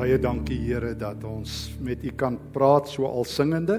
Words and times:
Baie 0.00 0.16
dankie 0.16 0.56
Here 0.56 0.94
dat 0.96 1.20
ons 1.28 1.74
met 1.84 2.00
U 2.08 2.10
kan 2.16 2.38
praat 2.54 2.86
so 2.88 3.04
al 3.04 3.26
singende. 3.28 3.74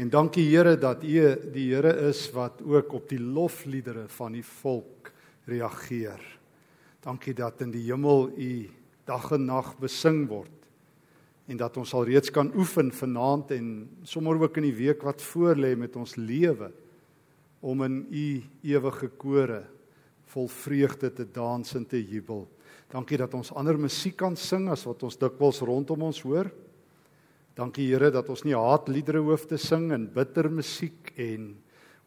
En 0.00 0.08
dankie 0.08 0.46
Here 0.48 0.72
dat 0.80 1.02
U 1.04 1.24
die 1.52 1.66
Here 1.74 1.90
is 2.08 2.22
wat 2.32 2.62
ook 2.64 2.94
op 2.96 3.10
die 3.10 3.20
lofliedere 3.20 4.06
van 4.08 4.38
die 4.38 4.44
volk 4.62 5.10
reageer. 5.44 6.22
Dankie 7.04 7.34
dat 7.36 7.60
in 7.60 7.74
die 7.74 7.82
hemel 7.90 8.30
U 8.40 8.54
dag 9.04 9.26
en 9.36 9.44
nag 9.50 9.74
besing 9.82 10.22
word 10.30 10.64
en 11.50 11.60
dat 11.60 11.76
ons 11.76 11.92
al 11.92 12.08
reeds 12.08 12.32
kan 12.32 12.48
oefen 12.56 12.88
vanaand 12.94 13.52
en 13.52 13.68
sommer 14.08 14.40
ook 14.40 14.56
in 14.62 14.70
die 14.70 14.78
week 14.78 15.04
wat 15.04 15.20
voorlê 15.20 15.74
met 15.76 15.98
ons 16.00 16.16
lewe 16.16 16.70
om 17.60 17.84
in 17.84 18.00
U 18.08 18.26
ewige 18.70 19.12
kore 19.20 19.60
vol 20.32 20.48
vreugde 20.48 21.12
te 21.12 21.28
dans 21.28 21.76
en 21.76 21.84
te 21.84 22.00
jubel. 22.00 22.46
Dankie 22.90 23.20
dat 23.20 23.34
ons 23.38 23.52
ander 23.54 23.78
musiek 23.78 24.16
kan 24.18 24.34
sing 24.38 24.66
as 24.72 24.82
wat 24.88 25.04
ons 25.06 25.18
dikwels 25.18 25.62
rondom 25.62 26.08
ons 26.08 26.22
hoor. 26.26 26.50
Dankie 27.58 27.86
Here 27.90 28.10
dat 28.10 28.28
ons 28.32 28.42
nie 28.46 28.56
haatliedere 28.56 29.22
hoef 29.22 29.46
te 29.46 29.58
sing 29.60 29.90
en 29.94 30.08
bitter 30.10 30.48
musiek 30.50 31.12
en 31.20 31.52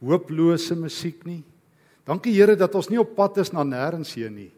hooplose 0.03 0.75
musiek 0.75 1.23
nie. 1.27 1.41
Dankie 2.07 2.33
Here 2.35 2.57
dat 2.59 2.75
ons 2.75 2.91
nie 2.91 2.99
op 2.99 3.15
pad 3.15 3.39
is 3.43 3.53
na 3.55 3.63
nêrens 3.63 4.11
heen 4.19 4.35
nie, 4.35 4.51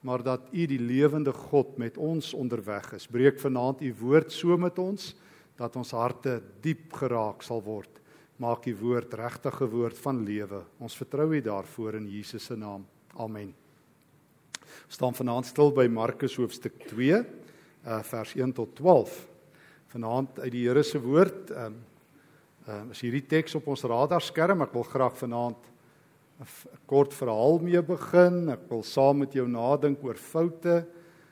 maar 0.00 0.24
dat 0.24 0.48
U 0.48 0.66
die 0.70 0.80
lewende 0.80 1.34
God 1.36 1.76
met 1.80 2.00
ons 2.00 2.32
onderweg 2.32 2.94
is. 2.96 3.08
Breek 3.10 3.40
vanaand 3.42 3.84
U 3.84 3.92
woord 4.00 4.32
so 4.32 4.56
met 4.56 4.80
ons 4.80 5.12
dat 5.60 5.76
ons 5.76 5.92
harte 5.92 6.38
diep 6.64 6.94
geraak 7.02 7.44
sal 7.44 7.60
word. 7.60 8.00
Maak 8.40 8.64
U 8.70 8.78
woord 8.80 9.12
regtige 9.20 9.68
woord 9.68 10.00
van 10.00 10.24
lewe. 10.24 10.64
Ons 10.80 10.96
vertrou 10.96 11.34
U 11.34 11.42
daarvoor 11.44 12.00
in 12.00 12.08
Jesus 12.08 12.48
se 12.48 12.56
naam. 12.56 12.88
Amen 13.20 13.59
staan 14.88 15.14
vanaand 15.14 15.46
stil 15.46 15.72
by 15.72 15.86
Markus 15.88 16.36
hoofstuk 16.36 16.78
2 16.88 17.12
uh, 17.16 18.02
vers 18.02 18.34
1 18.34 18.52
tot 18.52 18.74
12. 18.76 19.14
Vanaand 19.94 20.38
uit 20.40 20.52
die 20.52 20.66
Here 20.68 20.82
se 20.82 21.00
woord 21.00 21.50
ehm 21.50 21.66
um, 21.66 21.86
is 22.92 23.00
hierdie 23.02 23.24
teks 23.26 23.56
op 23.58 23.66
ons 23.72 23.82
radarskerm. 23.88 24.60
Ek 24.62 24.74
wil 24.76 24.84
graag 24.86 25.16
vanaand 25.18 25.70
'n 26.40 26.46
kort 26.86 27.12
verhaal 27.12 27.58
mee 27.58 27.82
begin. 27.82 28.48
Ek 28.48 28.68
wil 28.70 28.82
saam 28.82 29.18
met 29.18 29.32
jou 29.34 29.48
nadink 29.48 30.04
oor 30.04 30.14
foute. 30.16 30.86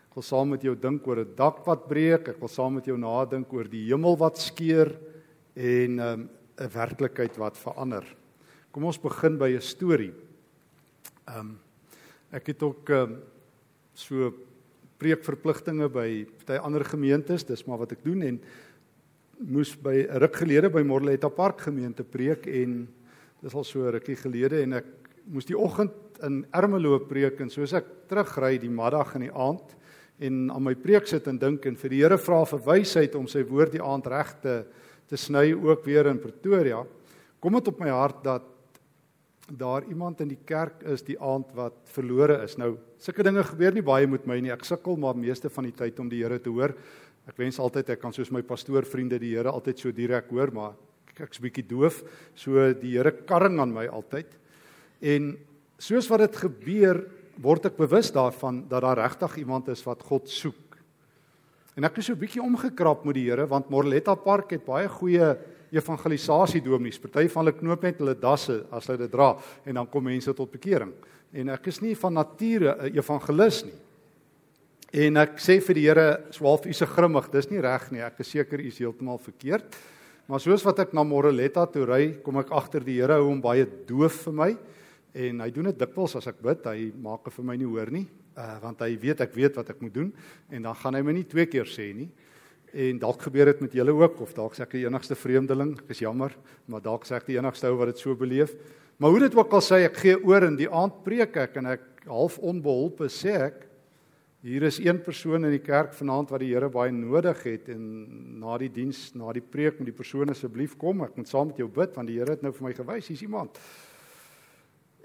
Ek 0.08 0.14
wil 0.14 0.22
saam 0.22 0.50
met 0.50 0.62
jou 0.62 0.74
dink 0.74 1.06
oor 1.06 1.20
'n 1.20 1.34
dak 1.36 1.64
wat 1.66 1.88
breek. 1.88 2.28
Ek 2.28 2.40
wil 2.40 2.48
saam 2.48 2.74
met 2.74 2.84
jou 2.84 2.96
nadink 2.98 3.52
oor 3.52 3.64
die 3.64 3.86
hemel 3.88 4.16
wat 4.16 4.36
skeur 4.38 4.98
en 5.54 5.98
ehm, 5.98 6.20
'n 6.58 6.64
um, 6.64 6.70
werklikheid 6.70 7.36
wat 7.38 7.56
verander. 7.56 8.04
Kom 8.72 8.84
ons 8.84 8.98
begin 8.98 9.38
by 9.38 9.54
'n 9.54 9.60
storie. 9.60 10.12
Ehm 11.28 11.40
um, 11.40 11.58
ek 12.34 12.52
het 12.52 12.62
ook 12.62 12.90
um, 12.92 13.16
so 13.96 14.32
preekverpligtinge 14.98 15.88
by 15.92 16.08
party 16.40 16.58
ander 16.60 16.84
gemeentes, 16.84 17.46
dis 17.46 17.64
maar 17.66 17.80
wat 17.84 17.94
ek 17.94 18.02
doen 18.04 18.24
en 18.26 18.40
moes 19.38 19.76
by 19.78 20.06
'n 20.08 20.18
ruk 20.18 20.36
gelede 20.36 20.68
by 20.70 20.82
Morletta 20.82 21.28
Park 21.28 21.60
gemeente 21.60 22.02
preek 22.02 22.46
en 22.46 22.88
dis 23.40 23.54
al 23.54 23.64
so 23.64 23.86
'n 23.86 23.92
rukkie 23.92 24.16
gelede 24.16 24.62
en 24.62 24.72
ek 24.72 24.86
moes 25.26 25.46
die 25.46 25.56
oggend 25.56 25.92
in 26.22 26.44
Ermelo 26.52 26.98
preek 26.98 27.40
en 27.40 27.50
soos 27.50 27.72
ek 27.72 28.08
terugry 28.08 28.58
die 28.58 28.70
middag 28.70 29.14
en 29.14 29.20
die 29.20 29.32
aand 29.34 29.76
en 30.18 30.50
aan 30.50 30.62
my 30.62 30.74
preek 30.74 31.06
sit 31.06 31.26
en 31.28 31.38
dink 31.38 31.64
en 31.66 31.76
vir 31.76 31.90
die 31.90 32.02
Here 32.02 32.18
vra 32.18 32.44
vir 32.44 32.58
wysheid 32.58 33.14
om 33.14 33.28
sy 33.28 33.44
woord 33.44 33.72
die 33.72 33.82
aand 33.82 34.06
reg 34.06 34.34
te 34.42 34.64
te 35.08 35.16
sny 35.16 35.54
ook 35.54 35.84
weer 35.86 36.06
in 36.06 36.18
Pretoria 36.18 36.84
kom 37.40 37.52
dit 37.52 37.68
op 37.68 37.80
my 37.80 37.88
hart 37.88 38.24
dat 38.24 38.42
daar 39.56 39.84
iemand 39.88 40.20
in 40.20 40.28
die 40.28 40.40
kerk 40.44 40.82
is 40.92 41.02
die 41.06 41.16
aand 41.20 41.52
wat 41.56 41.76
verlore 41.94 42.42
is. 42.44 42.56
Nou, 42.60 42.76
sulke 43.00 43.24
dinge 43.24 43.44
gebeur 43.48 43.72
nie 43.74 43.84
baie 43.84 44.08
met 44.10 44.26
my 44.28 44.38
nie. 44.44 44.52
Ek 44.52 44.66
sukkel 44.66 44.98
maar 45.00 45.16
meeste 45.16 45.50
van 45.52 45.68
die 45.68 45.76
tyd 45.76 46.00
om 46.02 46.10
die 46.10 46.20
Here 46.22 46.38
te 46.42 46.52
hoor. 46.52 46.74
Ek 47.28 47.38
wens 47.40 47.60
altyd 47.60 47.94
ek 47.94 48.02
kan 48.02 48.12
soos 48.12 48.32
my 48.34 48.42
pastoorvriende 48.44 49.20
die 49.20 49.34
Here 49.36 49.52
altyd 49.52 49.80
so 49.80 49.92
direk 49.92 50.30
hoor, 50.32 50.52
maar 50.52 50.76
ek's 51.18 51.40
bietjie 51.42 51.66
doof. 51.68 52.02
So 52.38 52.72
die 52.76 52.96
Here 52.96 53.12
karring 53.28 53.58
aan 53.60 53.72
my 53.74 53.88
altyd. 53.88 54.30
En 55.00 55.36
soos 55.80 56.08
wat 56.10 56.26
dit 56.26 56.40
gebeur, 56.44 57.04
word 57.38 57.68
ek 57.70 57.76
bewus 57.78 58.10
daarvan 58.10 58.64
dat 58.68 58.82
daar 58.82 58.98
regtig 58.98 59.38
iemand 59.44 59.68
is 59.70 59.84
wat 59.86 60.02
God 60.02 60.26
soek. 60.28 60.76
En 61.78 61.86
ek 61.86 62.00
is 62.02 62.08
so 62.10 62.18
bietjie 62.18 62.42
omgekrap 62.42 63.04
met 63.06 63.14
die 63.14 63.28
Here 63.28 63.46
want 63.46 63.70
Morletta 63.70 64.16
Park 64.18 64.56
het 64.56 64.66
baie 64.66 64.88
goeie 64.90 65.36
evangelisasie 65.72 66.62
dominees. 66.64 66.98
Party 66.98 67.28
van 67.28 67.44
hulle 67.44 67.56
knoop 67.58 67.82
net 67.82 68.00
hulle 68.02 68.14
dasse 68.18 68.62
as 68.70 68.86
hulle 68.86 68.98
dit 69.04 69.12
dra 69.12 69.34
en 69.66 69.74
dan 69.74 69.90
kom 69.90 70.04
mense 70.04 70.32
tot 70.34 70.50
bekering. 70.52 70.92
En 71.32 71.52
ek 71.52 71.68
is 71.68 71.82
nie 71.84 71.94
van 71.94 72.14
nature 72.14 72.76
'n 72.80 72.96
evangelis 72.96 73.64
nie. 73.64 73.78
En 74.92 75.16
ek 75.16 75.36
sê 75.36 75.60
vir 75.60 75.74
die 75.74 75.86
Here, 75.86 76.24
"Swaalf 76.30 76.64
u 76.66 76.72
se 76.72 76.86
grimmig, 76.86 77.30
dis 77.30 77.50
nie 77.50 77.60
reg 77.60 77.92
nie. 77.92 78.00
Ek 78.00 78.20
is 78.20 78.28
seker 78.28 78.58
u 78.58 78.66
is 78.66 78.78
heeltemal 78.78 79.18
verkeerd." 79.18 79.76
Maar 80.28 80.40
soos 80.40 80.62
wat 80.62 80.78
ek 80.78 80.92
na 80.92 81.02
Moreletta 81.04 81.66
toe 81.66 81.86
ry, 81.86 82.18
kom 82.20 82.36
ek 82.36 82.50
agter 82.50 82.80
die 82.84 83.00
Here 83.00 83.14
hou 83.14 83.28
hom 83.28 83.40
baie 83.40 83.64
doof 83.64 84.24
vir 84.24 84.32
my 84.32 84.56
en 85.14 85.40
hy 85.40 85.50
doen 85.50 85.64
dit 85.64 85.78
dikwels 85.78 86.16
as 86.16 86.26
ek 86.26 86.42
bid, 86.42 86.64
hy 86.64 86.92
maak 87.00 87.24
dit 87.24 87.32
vir 87.32 87.44
my 87.44 87.56
nie 87.56 87.64
hoor 87.64 87.90
nie, 87.90 88.06
uh, 88.36 88.58
want 88.60 88.78
hy 88.84 88.90
weet 89.00 89.22
ek 89.24 89.32
weet 89.34 89.56
wat 89.56 89.70
ek 89.70 89.80
moet 89.80 89.94
doen 89.94 90.12
en 90.52 90.62
dan 90.62 90.74
gaan 90.74 90.94
hy 90.94 91.02
my 91.02 91.14
nie 91.16 91.24
twee 91.24 91.46
keer 91.46 91.64
sê 91.64 91.94
nie. 91.96 92.10
En 92.72 92.98
dalk 93.00 93.22
gebeur 93.24 93.48
dit 93.52 93.60
met 93.64 93.76
julle 93.80 93.94
ook 93.96 94.20
of 94.20 94.34
dalk 94.36 94.56
sê 94.56 94.66
ek 94.66 94.74
die 94.76 94.84
enigste 94.84 95.16
vreemdeling, 95.16 95.72
ek 95.80 95.94
is 95.94 96.02
jammer, 96.04 96.34
maar 96.68 96.82
dalk 96.84 97.06
sê 97.08 97.16
ek 97.16 97.28
die 97.30 97.38
enigste 97.38 97.70
ou 97.70 97.78
wat 97.80 97.94
dit 97.94 98.02
so 98.02 98.16
beleef. 98.18 98.52
Maar 98.98 99.14
hoe 99.14 99.22
dit 99.24 99.38
ook 99.38 99.54
al 99.56 99.64
sê, 99.64 99.80
ek 99.86 99.96
gee 100.02 100.18
oor 100.20 100.44
in 100.48 100.58
die 100.58 100.68
aand 100.68 101.00
preek 101.06 101.36
ek 101.38 101.56
en 101.60 101.72
ek 101.76 101.86
half 102.08 102.38
onbeholpe 102.38 103.08
sê 103.12 103.34
ek 103.48 103.64
hier 104.46 104.62
is 104.62 104.78
een 104.78 105.00
persoon 105.02 105.48
in 105.48 105.50
die 105.56 105.64
kerk 105.64 105.90
vanaand 105.98 106.30
wat 106.30 106.42
die 106.44 106.52
Here 106.52 106.68
baie 106.70 106.92
nodig 106.94 107.40
het 107.42 107.72
en 107.74 107.82
na 108.38 108.54
die 108.62 108.70
diens, 108.70 109.08
na 109.18 109.32
die 109.34 109.42
preek 109.42 109.80
moet 109.80 109.90
die 109.90 109.96
persoon 109.96 110.30
asseblief 110.30 110.76
kom, 110.78 111.02
ek 111.02 111.16
moet 111.18 111.30
saam 111.30 111.50
met 111.50 111.58
jou 111.58 111.66
bid 111.66 111.96
want 111.98 112.10
die 112.10 112.20
Here 112.20 112.36
het 112.36 112.44
nou 112.46 112.52
vir 112.54 112.68
my 112.68 112.74
gewys, 112.76 113.08
hier's 113.10 113.24
iemand. 113.26 113.58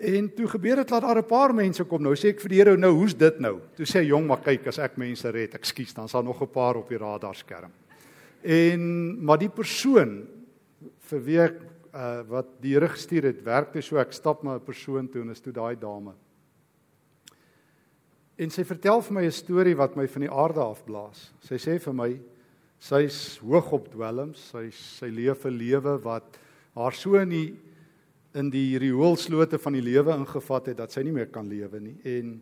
En 0.03 0.27
toe 0.35 0.47
gebeur 0.51 0.81
dit 0.81 0.89
dat 0.89 1.01
daar 1.01 1.17
'n 1.17 1.25
paar 1.25 1.53
mense 1.53 1.83
kom. 1.83 2.01
Nou 2.01 2.15
sê 2.15 2.29
ek 2.29 2.41
vir 2.41 2.49
die 2.49 2.57
Here, 2.57 2.77
nou 2.77 2.91
hoe's 2.91 3.17
dit 3.17 3.39
nou? 3.39 3.59
Toe 3.75 3.85
sê 3.85 3.99
hy, 3.99 4.07
"Jong, 4.07 4.27
maar 4.27 4.41
kyk, 4.41 4.67
as 4.67 4.79
ek 4.79 4.97
mense 4.97 5.29
red, 5.31 5.53
ekskuus, 5.53 5.93
dan 5.93 6.09
sal 6.09 6.23
nog 6.23 6.41
'n 6.41 6.47
paar 6.47 6.75
op 6.75 6.89
die 6.89 6.97
radarskerm." 6.97 7.71
En 8.43 9.23
maar 9.23 9.37
die 9.37 9.49
persoon 9.49 10.27
vir 10.99 11.23
wie 11.23 11.39
ek 11.39 11.61
uh, 11.93 12.21
wat 12.27 12.45
die 12.61 12.73
Here 12.73 12.87
gestuur 12.87 13.23
het, 13.23 13.43
werkte 13.43 13.81
so 13.81 13.97
ek 13.97 14.11
stap 14.11 14.43
na 14.43 14.55
'n 14.55 14.65
persoon 14.65 15.09
toe 15.09 15.21
en 15.21 15.29
is 15.29 15.39
toe 15.39 15.53
daai 15.53 15.75
dame. 15.79 16.13
En 18.37 18.49
sy 18.49 18.63
vertel 18.63 19.01
vir 19.01 19.13
my 19.13 19.25
'n 19.25 19.31
storie 19.31 19.75
wat 19.75 19.95
my 19.95 20.07
van 20.07 20.21
die 20.21 20.31
aarde 20.31 20.59
afblaas. 20.59 21.31
Sy 21.39 21.55
sê 21.55 21.79
vir 21.79 21.93
my 21.93 22.19
sy's 22.79 23.37
hoog 23.37 23.71
op 23.71 23.91
dwelms, 23.91 24.51
sy 24.51 24.69
sy 24.69 25.05
leef 25.05 25.45
'n 25.45 25.57
lewe 25.57 26.01
wat 26.03 26.39
haar 26.75 26.91
so 26.91 27.15
in 27.15 27.29
die 27.29 27.55
in 28.39 28.49
die 28.53 28.77
rioolslote 28.81 29.59
van 29.61 29.75
die 29.77 29.83
lewe 29.85 30.15
ingevat 30.15 30.71
het 30.71 30.79
dat 30.81 30.93
sy 30.93 31.03
nie 31.05 31.13
meer 31.13 31.29
kan 31.33 31.47
lewe 31.49 31.79
nie. 31.81 31.95
En 32.09 32.33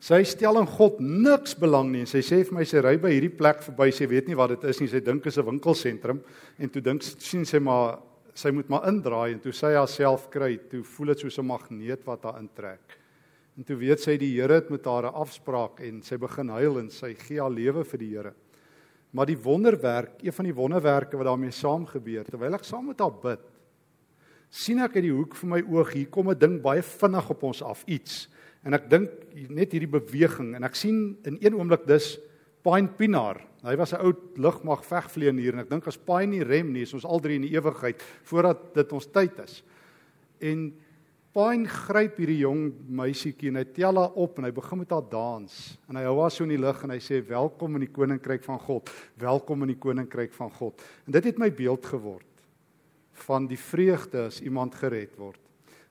sy 0.00 0.22
stel 0.28 0.60
in 0.60 0.68
God 0.70 1.00
niks 1.02 1.56
belang 1.58 1.90
nie. 1.90 2.04
En 2.04 2.10
sy 2.10 2.22
sê 2.24 2.42
vir 2.46 2.56
my 2.60 2.66
sy 2.68 2.82
ry 2.84 2.94
by 3.02 3.10
hierdie 3.12 3.32
plek 3.34 3.64
verby. 3.66 3.90
Sy 3.94 4.06
weet 4.10 4.30
nie 4.30 4.38
wat 4.38 4.54
dit 4.54 4.68
is 4.70 4.80
nie. 4.80 4.88
Sy 4.92 5.02
dink 5.04 5.26
is 5.26 5.38
'n 5.38 5.46
winkelsentrum 5.46 6.22
en 6.58 6.68
toe 6.70 6.82
dink 6.82 7.02
sien 7.02 7.44
sy 7.44 7.58
maar 7.58 7.98
sy 8.34 8.50
moet 8.50 8.68
maar 8.68 8.88
indraai. 8.88 9.32
En 9.32 9.40
toe 9.40 9.52
sy 9.52 9.74
haarself 9.74 10.30
kry 10.30 10.56
toe 10.70 10.82
voel 10.82 11.14
dit 11.14 11.18
soos 11.18 11.38
'n 11.38 11.46
magneet 11.46 12.06
wat 12.06 12.22
haar 12.22 12.38
intrek. 12.38 12.98
En 13.58 13.64
toe 13.64 13.76
weet 13.76 14.00
sy 14.00 14.16
die 14.16 14.40
Here 14.40 14.54
het 14.54 14.70
met 14.70 14.84
haar 14.84 15.10
'n 15.10 15.14
afspraak 15.14 15.80
en 15.80 16.02
sy 16.02 16.16
begin 16.16 16.48
huil 16.48 16.78
en 16.78 16.90
sy 16.90 17.14
gee 17.14 17.40
haar 17.40 17.50
lewe 17.50 17.84
vir 17.84 17.98
die 17.98 18.16
Here. 18.16 18.34
Maar 19.12 19.26
die 19.26 19.36
wonderwerk 19.36 20.22
een 20.22 20.32
van 20.32 20.44
die 20.44 20.54
wonderwerke 20.54 21.16
wat 21.16 21.26
daarmee 21.26 21.50
saam 21.50 21.84
gebeur 21.84 22.24
terwyl 22.24 22.54
ek 22.54 22.64
saam 22.64 22.86
met 22.86 23.00
haar 23.00 23.10
bid 23.10 23.40
sien 24.50 24.82
ek 24.82 24.96
uit 24.98 25.06
die 25.06 25.14
hoek 25.14 25.36
van 25.38 25.48
my 25.54 25.60
oog 25.62 25.92
hier 25.94 26.08
kom 26.10 26.30
'n 26.30 26.38
ding 26.38 26.60
baie 26.62 26.82
vinnig 26.82 27.30
op 27.30 27.42
ons 27.42 27.62
af 27.62 27.84
iets. 27.86 28.28
En 28.64 28.74
ek 28.74 28.90
dink 28.90 29.10
net 29.48 29.72
hierdie 29.72 29.88
beweging 29.88 30.54
en 30.54 30.64
ek 30.64 30.74
sien 30.74 31.16
in 31.24 31.38
een 31.40 31.54
oomblik 31.54 31.86
dis 31.86 32.18
Pine 32.62 32.88
Pinaar 32.88 33.40
hy 33.62 33.76
was 33.76 33.92
'n 33.92 34.00
ou 34.00 34.12
lugmag 34.36 34.84
vegvleien 34.84 35.38
hier 35.38 35.52
en 35.52 35.60
ek 35.60 35.70
dink 35.70 35.86
as 35.86 35.96
Pine 35.96 36.26
nie 36.26 36.44
rem 36.44 36.72
nie 36.72 36.82
is 36.82 36.94
ons 36.94 37.04
al 37.04 37.20
drie 37.20 37.36
in 37.36 37.42
die 37.42 37.56
ewigheid 37.56 38.02
voordat 38.24 38.74
dit 38.74 38.92
ons 38.92 39.06
tyd 39.06 39.38
is. 39.38 39.62
En 40.40 40.72
Pine 41.32 41.68
gryp 41.68 42.16
hierdie 42.16 42.40
jong 42.40 42.72
meisietjie 42.88 43.48
en 43.48 43.56
hy 43.56 43.64
tel 43.64 43.94
haar 43.94 44.16
op 44.16 44.38
en 44.38 44.44
hy 44.44 44.50
begin 44.50 44.78
met 44.78 44.90
haar 44.90 45.08
dans. 45.10 45.78
En 45.88 45.96
hy 45.96 46.02
hou 46.02 46.20
haar 46.20 46.30
so 46.30 46.42
in 46.42 46.50
die 46.50 46.58
lug 46.58 46.82
en 46.82 46.90
hy 46.90 46.98
sê 46.98 47.20
welkom 47.22 47.76
in 47.76 47.80
die 47.86 47.92
koninkryk 47.92 48.42
van 48.42 48.58
God 48.58 48.90
welkom 49.14 49.62
in 49.62 49.68
die 49.68 49.78
koninkryk 49.78 50.32
van 50.32 50.50
God. 50.50 50.82
En 51.06 51.12
dit 51.12 51.24
het 51.24 51.38
my 51.38 51.50
beeld 51.52 51.86
geword 51.86 52.26
van 53.22 53.46
die 53.46 53.58
vreugde 53.58 54.26
as 54.26 54.40
iemand 54.40 54.74
gered 54.74 55.16
word. 55.16 55.40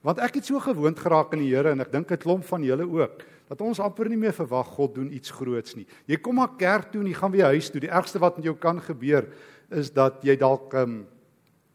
Want 0.02 0.22
ek 0.24 0.40
het 0.40 0.48
so 0.48 0.60
gewoond 0.64 1.00
geraak 1.00 1.34
aan 1.34 1.44
die 1.44 1.52
Here 1.52 1.74
en 1.74 1.82
ek 1.84 1.92
dink 1.92 2.12
'n 2.12 2.18
klomp 2.18 2.46
van 2.46 2.64
julle 2.64 2.88
ook 2.88 3.24
dat 3.50 3.62
ons 3.62 3.80
amper 3.80 4.10
nie 4.10 4.18
meer 4.18 4.34
verwag 4.34 4.68
God 4.78 4.96
doen 4.96 5.12
iets 5.12 5.32
groots 5.32 5.76
nie. 5.76 5.88
Jy 6.06 6.18
kom 6.18 6.36
maar 6.36 6.56
kerk 6.58 6.92
toe 6.92 7.02
en 7.02 7.08
jy 7.08 7.14
gaan 7.14 7.32
weer 7.32 7.46
huis 7.46 7.70
toe. 7.70 7.82
Die 7.82 7.90
ergste 7.90 8.20
wat 8.20 8.38
met 8.38 8.46
jou 8.46 8.56
kan 8.56 8.82
gebeur 8.82 9.28
is 9.72 9.92
dat 9.92 10.24
jy 10.24 10.36
dalk 10.38 10.74
um, 10.74 11.08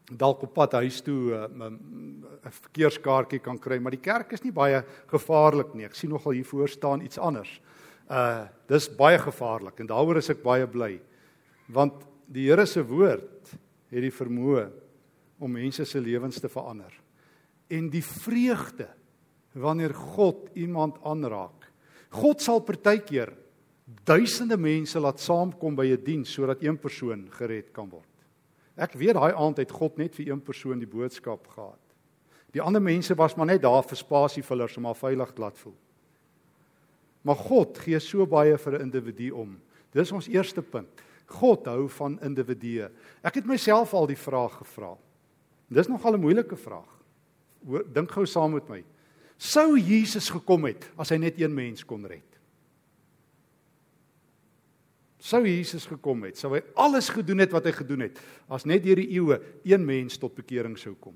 dalk 0.05 0.43
op 0.43 0.53
pad 0.53 0.73
huis 0.73 1.01
toe 1.01 1.33
'n 1.33 1.61
um, 1.61 1.61
um, 1.61 2.25
verkeerskaartjie 2.45 3.39
kan 3.39 3.57
kry, 3.59 3.79
maar 3.79 3.91
die 3.91 4.01
kerk 4.01 4.31
is 4.33 4.43
nie 4.43 4.51
baie 4.51 4.83
gevaarlik 5.07 5.73
nie. 5.73 5.85
Ek 5.85 5.95
sien 5.95 6.09
nogal 6.09 6.31
hier 6.31 6.45
voor 6.45 6.69
staan 6.69 7.01
iets 7.01 7.17
anders. 7.17 7.59
Uh 8.09 8.45
dis 8.67 8.89
baie 8.89 9.17
gevaarlik 9.17 9.79
en 9.79 9.87
daaroor 9.87 10.17
is 10.17 10.29
ek 10.29 10.43
baie 10.43 10.67
bly. 10.67 10.99
Want 11.67 11.93
die 12.27 12.47
Here 12.49 12.65
se 12.65 12.83
woord 12.83 13.57
het 13.89 14.01
die 14.01 14.11
vermoë 14.11 14.69
om 15.39 15.51
mense 15.51 15.85
se 15.85 16.01
lewens 16.01 16.39
te 16.39 16.49
verander. 16.49 16.93
En 17.67 17.89
die 17.89 18.03
vreugde 18.03 18.87
wanneer 19.51 19.93
God 19.93 20.49
iemand 20.53 20.97
aanraak. 21.03 21.71
God 22.09 22.41
sal 22.41 22.59
partykeer 22.59 23.33
duisende 24.05 24.57
mense 24.57 24.99
laat 24.99 25.19
saamkom 25.19 25.75
by 25.75 25.85
'n 25.85 26.03
diens 26.03 26.33
sodat 26.33 26.63
een 26.63 26.77
persoon 26.77 27.27
gered 27.31 27.71
kan 27.71 27.89
word. 27.89 28.09
Ek 28.75 28.93
weet 28.93 29.13
daai 29.13 29.33
aand 29.33 29.57
het 29.57 29.71
God 29.71 29.97
net 29.97 30.15
vir 30.15 30.29
een 30.29 30.41
persoon 30.41 30.79
die 30.79 30.87
boodskap 30.87 31.47
gehad. 31.47 31.79
Die 32.51 32.61
ander 32.61 32.81
mense 32.81 33.15
was 33.15 33.35
maar 33.35 33.45
net 33.45 33.61
daar 33.61 33.83
vir 33.83 33.97
spasievullers 33.97 34.77
om 34.77 34.85
haar 34.85 34.95
veilig 34.95 35.31
te 35.31 35.41
laat 35.41 35.57
voel. 35.57 35.75
Maar 37.21 37.35
God 37.35 37.77
gee 37.77 37.99
so 37.99 38.25
baie 38.25 38.57
vir 38.57 38.73
'n 38.73 38.81
individu 38.81 39.31
om. 39.31 39.59
Dis 39.91 40.11
ons 40.11 40.27
eerste 40.27 40.61
punt. 40.61 41.01
God 41.25 41.65
hou 41.65 41.89
van 41.89 42.19
individue. 42.21 42.89
Ek 43.23 43.35
het 43.35 43.45
myself 43.45 43.93
al 43.93 44.07
die 44.07 44.19
vraag 44.19 44.57
gevra. 44.57 44.97
Dis 45.67 45.87
nogal 45.87 46.13
'n 46.13 46.21
moeilike 46.21 46.55
vraag. 46.55 46.91
Dink 47.93 48.11
gou 48.11 48.25
saam 48.25 48.53
met 48.53 48.69
my. 48.69 48.83
Sou 49.37 49.79
Jesus 49.79 50.29
gekom 50.29 50.65
het 50.65 50.89
as 50.95 51.09
hy 51.09 51.17
net 51.17 51.39
een 51.41 51.53
mens 51.53 51.83
kon 51.85 52.05
red? 52.05 52.35
Sou 55.19 55.41
Jesus 55.47 55.87
gekom 55.89 56.23
het, 56.23 56.37
sou 56.37 56.53
hy 56.53 56.61
alles 56.75 57.09
gedoen 57.09 57.39
het 57.39 57.51
wat 57.51 57.65
hy 57.65 57.71
gedoen 57.71 58.05
het 58.05 58.19
as 58.47 58.65
net 58.65 58.83
deur 58.83 58.95
die 58.95 59.09
eeue 59.17 59.39
een 59.63 59.85
mens 59.85 60.19
tot 60.21 60.35
bekering 60.35 60.77
sou 60.77 60.93
kom? 60.93 61.15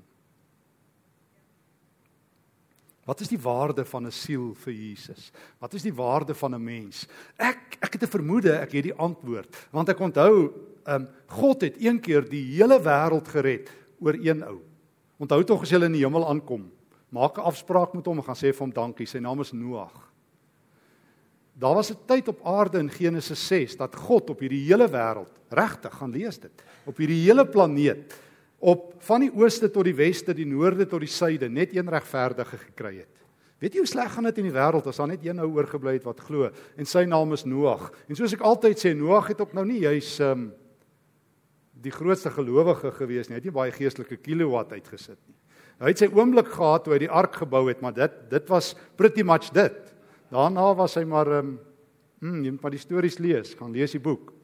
Wat 3.06 3.22
is 3.24 3.30
die 3.30 3.40
waarde 3.40 3.84
van 3.84 4.06
'n 4.06 4.12
siel 4.12 4.54
vir 4.54 4.72
Jesus? 4.72 5.32
Wat 5.58 5.74
is 5.74 5.82
die 5.82 5.94
waarde 5.94 6.34
van 6.34 6.54
'n 6.54 6.64
mens? 6.64 7.06
Ek 7.38 7.78
ek 7.80 7.92
het 7.92 8.02
'n 8.02 8.16
vermoede, 8.18 8.52
ek 8.60 8.72
het 8.72 8.82
die 8.82 8.94
antwoord, 8.94 9.68
want 9.70 9.88
ek 9.88 10.00
onthou, 10.00 10.52
ehm 10.84 11.02
um, 11.02 11.08
God 11.26 11.60
het 11.62 11.76
een 11.78 12.00
keer 12.00 12.28
die 12.28 12.44
hele 12.56 12.80
wêreld 12.80 13.28
gered 13.28 13.70
oor 14.00 14.16
een 14.18 14.42
ou. 14.44 14.58
Onthou 15.20 15.42
tog 15.44 15.62
as 15.62 15.70
jy 15.70 15.82
in 15.84 15.92
die 15.92 16.04
hemel 16.04 16.28
aankom, 16.28 16.70
maak 17.10 17.38
'n 17.38 17.48
afspraak 17.48 17.94
met 17.94 18.06
hom 18.06 18.18
en 18.18 18.24
gaan 18.24 18.34
sê 18.34 18.52
vir 18.52 18.64
hom 18.64 18.72
dankie. 18.72 19.06
Sy 19.06 19.18
naam 19.18 19.40
is 19.40 19.52
Noag. 19.52 20.10
Daar 21.54 21.74
was 21.74 21.90
'n 21.90 21.98
tyd 22.06 22.28
op 22.28 22.40
aarde 22.44 22.78
in 22.78 22.90
Genesis 22.90 23.46
6 23.46 23.76
dat 23.76 23.94
God 23.96 24.30
op 24.30 24.40
hierdie 24.40 24.64
hele 24.64 24.88
wêreld, 24.88 25.32
regtig, 25.50 25.92
gaan 25.92 26.10
lees 26.10 26.38
dit, 26.38 26.62
op 26.86 26.96
hierdie 26.96 27.24
hele 27.24 27.46
planeet 27.46 28.14
op 28.60 28.94
van 28.98 29.20
die 29.24 29.32
ooste 29.32 29.70
tot 29.72 29.84
die 29.84 29.96
weste, 29.96 30.34
die 30.36 30.46
noorde 30.46 30.86
tot 30.86 31.00
die 31.00 31.08
suide 31.08 31.48
net 31.48 31.72
een 31.76 31.88
regverdige 31.88 32.58
gekry 32.58 32.98
het. 33.00 33.16
Weet 33.60 33.74
jy 33.76 33.82
hoe 33.82 33.88
sleg 33.88 34.12
gaan 34.12 34.28
dit 34.28 34.38
in 34.40 34.48
die 34.48 34.54
wêreld 34.56 34.86
as 34.88 35.00
daar 35.00 35.08
net 35.08 35.24
een 35.24 35.40
ou 35.40 35.48
oorgebly 35.56 35.98
het 35.98 36.04
wat 36.08 36.20
glo 36.24 36.48
en 36.76 36.88
sy 36.88 37.04
naam 37.08 37.32
is 37.36 37.44
Noag. 37.48 37.90
En 38.08 38.16
soos 38.16 38.32
ek 38.36 38.44
altyd 38.44 38.80
sê, 38.80 38.92
Noag 38.96 39.32
het 39.32 39.40
ook 39.40 39.52
nou 39.56 39.66
nie 39.68 39.82
juis 39.82 40.18
um 40.24 40.50
die 41.80 41.92
grootste 41.94 42.32
gelowige 42.34 42.92
gewees 42.98 43.28
nie. 43.28 43.36
Hy 43.36 43.40
het 43.40 43.48
nie 43.48 43.56
baie 43.56 43.74
geestelike 43.74 44.18
kilowatt 44.20 44.74
uitgesit 44.76 45.18
nie. 45.18 45.36
Hy 45.80 45.94
het 45.94 46.02
sy 46.02 46.10
oomblik 46.12 46.50
gehad 46.52 46.84
toe 46.84 46.92
hy 46.92 47.00
die 47.06 47.12
ark 47.22 47.38
gebou 47.40 47.62
het, 47.70 47.80
maar 47.80 47.94
dit 47.96 48.16
dit 48.30 48.50
was 48.52 48.74
pretty 49.00 49.24
much 49.24 49.48
dit. 49.56 49.78
Daarna 50.30 50.74
was 50.76 50.98
hy 51.00 51.06
maar 51.08 51.30
um 51.40 51.54
hm, 52.20 52.42
jy 52.44 52.52
moet 52.52 52.66
maar 52.66 52.76
die 52.76 52.82
stories 52.82 53.18
lees, 53.18 53.54
gaan 53.56 53.72
lees 53.72 53.96
die 53.96 54.02
boek. 54.02 54.34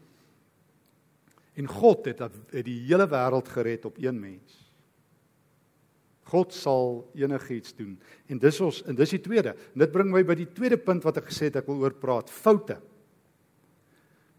En 1.57 1.69
God 1.69 2.09
het 2.09 2.23
het 2.25 2.65
die 2.65 2.81
hele 2.89 3.09
wêreld 3.09 3.49
gered 3.53 3.85
op 3.89 4.01
een 4.01 4.17
mens. 4.21 4.63
God 6.27 6.53
sal 6.57 7.05
enigiets 7.15 7.77
doen. 7.77 7.95
En 8.27 8.41
dis 8.43 8.61
ons 8.65 8.81
en 8.89 8.97
dis 8.99 9.13
die 9.15 9.23
tweede. 9.23 9.53
En 9.75 9.85
dit 9.85 9.93
bring 9.93 10.11
my 10.11 10.25
by 10.27 10.35
die 10.41 10.49
tweede 10.57 10.79
punt 10.81 11.05
wat 11.07 11.21
ek 11.21 11.29
gesê 11.31 11.51
het 11.51 11.61
ek 11.61 11.69
wil 11.71 11.85
oor 11.85 11.95
praat, 11.95 12.33
foute. 12.33 12.81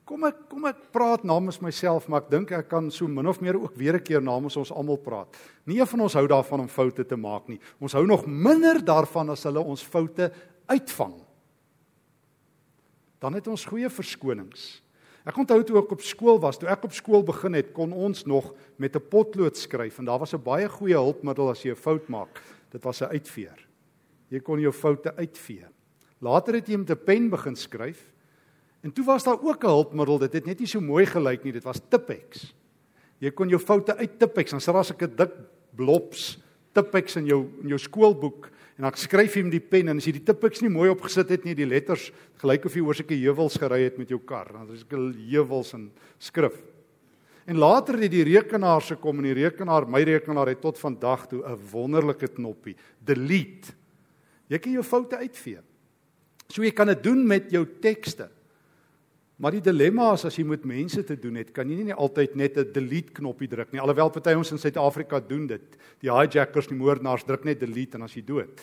Kom 0.07 0.23
ek 0.23 0.45
kom 0.47 0.63
ek 0.69 0.85
praat 0.95 1.25
namens 1.27 1.57
myself, 1.59 2.05
maar 2.07 2.23
ek 2.23 2.29
dink 2.31 2.51
ek 2.55 2.69
kan 2.71 2.87
so 2.93 3.09
min 3.11 3.27
of 3.27 3.41
meer 3.43 3.57
ook 3.59 3.75
weer 3.75 3.97
'n 3.97 4.03
keer 4.03 4.21
namens 4.21 4.55
ons 4.55 4.71
almal 4.71 4.97
praat. 4.97 5.27
Nie 5.65 5.79
een 5.79 5.87
van 5.87 5.99
ons 5.99 6.13
hou 6.13 6.27
daarvan 6.27 6.61
om 6.61 6.67
foute 6.67 7.03
te 7.03 7.17
maak 7.17 7.49
nie. 7.49 7.59
Ons 7.81 7.93
hou 7.93 8.05
nog 8.05 8.25
minder 8.25 8.79
daarvan 8.79 9.29
as 9.29 9.43
hulle 9.43 9.59
ons 9.59 9.83
foute 9.83 10.31
uitvang. 10.67 11.13
Dan 13.19 13.33
het 13.33 13.47
ons 13.47 13.65
goeie 13.65 13.89
verskonings. 13.89 14.81
Ek 15.25 15.37
onthou 15.37 15.63
toe 15.63 15.77
ek 15.81 15.91
op 15.91 16.01
skool 16.01 16.39
was, 16.39 16.57
toe 16.57 16.69
ek 16.69 16.85
op 16.85 16.93
skool 16.93 17.23
begin 17.23 17.53
het, 17.53 17.73
kon 17.73 17.91
ons 17.91 18.25
nog 18.25 18.53
met 18.77 18.95
'n 18.95 19.09
potlood 19.09 19.57
skryf 19.57 19.99
en 19.99 20.05
daar 20.05 20.19
was 20.19 20.33
'n 20.33 20.43
baie 20.43 20.69
goeie 20.69 20.95
hulpmiddel 20.95 21.49
as 21.49 21.63
jy 21.63 21.71
'n 21.71 21.75
fout 21.75 22.07
maak. 22.07 22.41
Dit 22.71 22.83
was 22.83 23.01
'n 23.01 23.11
uitveer. 23.11 23.67
Jy 24.29 24.39
kon 24.39 24.59
jou 24.59 24.71
foute 24.71 25.15
uitvee. 25.17 25.65
Later 26.21 26.53
het 26.53 26.67
jy 26.67 26.77
met 26.77 26.91
'n 26.91 27.03
pen 27.05 27.29
begin 27.29 27.55
skryf. 27.55 28.05
En 28.81 28.91
toe 28.93 29.05
was 29.05 29.23
daar 29.23 29.41
ook 29.41 29.63
'n 29.63 29.67
hulpmiddel. 29.67 30.17
Dit 30.17 30.33
het 30.33 30.45
net 30.45 30.59
nie 30.59 30.67
so 30.67 30.79
mooi 30.79 31.05
gelyk 31.05 31.43
nie. 31.43 31.51
Dit 31.51 31.63
was 31.63 31.81
Tipex. 31.89 32.53
Jy 33.19 33.31
kon 33.31 33.49
jou 33.49 33.59
foute 33.59 33.95
uit 33.95 34.19
Tipex, 34.19 34.51
dan 34.51 34.61
sit 34.61 34.73
daar 34.73 34.85
'n 34.85 35.15
dik 35.15 35.33
blobs 35.75 36.37
Tipex 36.77 37.15
in 37.15 37.25
jou 37.25 37.41
in 37.63 37.73
jou 37.73 37.79
skoolboek 37.81 38.49
en 38.77 38.85
dan 38.85 38.97
skryf 38.99 39.35
jy 39.37 39.43
met 39.47 39.55
die 39.55 39.63
pen 39.73 39.89
en 39.89 39.97
as 39.97 40.05
jy 40.05 40.19
die 40.19 40.25
tipiks 40.27 40.61
nie 40.61 40.69
mooi 40.69 40.89
opgesit 40.91 41.31
het 41.33 41.45
nie, 41.47 41.55
die 41.57 41.65
letters 41.65 42.11
gelyk 42.43 42.67
of 42.69 42.75
jy 42.77 42.83
oor 42.85 42.97
sulke 42.97 43.17
heuwels 43.17 43.57
gery 43.57 43.79
het 43.87 43.97
met 43.97 44.11
jou 44.13 44.19
kar. 44.21 44.51
Dan 44.53 44.69
is 44.75 44.83
sulke 44.83 44.99
heuwels 45.17 45.73
en 45.73 45.87
skrif. 46.21 46.59
En 47.47 47.57
later 47.57 47.97
het 48.03 48.11
die 48.11 48.25
rekenaar 48.27 48.83
se 48.83 48.97
kom 49.01 49.17
en 49.17 49.29
die 49.29 49.37
rekenaar, 49.39 49.87
my 49.89 50.03
rekenaar 50.05 50.51
het 50.51 50.61
tot 50.61 50.77
vandag 50.77 51.25
toe 51.31 51.41
'n 51.41 51.57
wonderlike 51.71 52.27
knoppie, 52.27 52.75
delete. 52.99 53.73
Jy 54.47 54.59
kan 54.59 54.71
jou 54.71 54.83
foute 54.83 55.17
uitvee. 55.17 55.59
So 56.47 56.61
jy 56.61 56.71
kan 56.71 56.87
dit 56.87 57.03
doen 57.03 57.27
met 57.27 57.49
jou 57.51 57.65
tekste. 57.81 58.29
Maar 59.37 59.53
die 59.53 59.61
dilemma 59.61 60.09
is 60.15 60.25
as 60.25 60.37
jy 60.39 60.43
met 60.49 60.63
mense 60.65 61.03
te 61.05 61.15
doen 61.21 61.35
het, 61.37 61.51
kan 61.53 61.69
jy 61.69 61.83
nie 61.85 61.93
altyd 61.93 62.35
net 62.35 62.57
'n 62.57 62.71
delete 62.73 63.13
knoppie 63.13 63.47
druk 63.47 63.71
nie. 63.71 63.79
Alhoewel 63.79 64.09
party 64.09 64.33
ons 64.33 64.51
in 64.51 64.57
Suid-Afrika 64.57 65.19
doen 65.19 65.45
dit. 65.47 65.77
Die 66.01 66.09
hijackers, 66.09 66.67
die 66.67 66.75
moordenaars 66.77 67.23
druk 67.23 67.45
net 67.45 67.59
delete 67.59 67.97
en 67.97 68.03
as 68.03 68.15
jy 68.15 68.25
dood. 68.25 68.61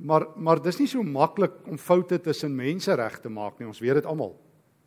Maar 0.00 0.26
maar 0.36 0.62
dis 0.62 0.78
nie 0.78 0.88
so 0.88 1.02
maklik 1.02 1.52
om 1.68 1.78
foute 1.78 2.18
tussen 2.18 2.56
mense 2.56 2.94
reg 2.94 3.20
te 3.20 3.28
maak 3.28 3.58
nie. 3.58 3.66
Ons 3.66 3.80
weet 3.80 3.94
dit 3.94 4.04
almal. 4.04 4.34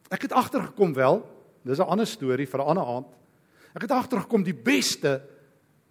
Ek 0.10 0.22
het 0.22 0.32
agtergekom 0.32 0.94
wel. 0.94 1.26
Dis 1.64 1.80
'n 1.80 1.90
ander 1.90 2.08
storie 2.08 2.48
vir 2.48 2.60
'n 2.60 2.68
ander 2.68 2.86
aand. 2.86 3.08
Ek 3.76 3.82
het 3.82 3.92
agtergekom 3.92 4.44
die 4.44 4.54
beste 4.54 5.22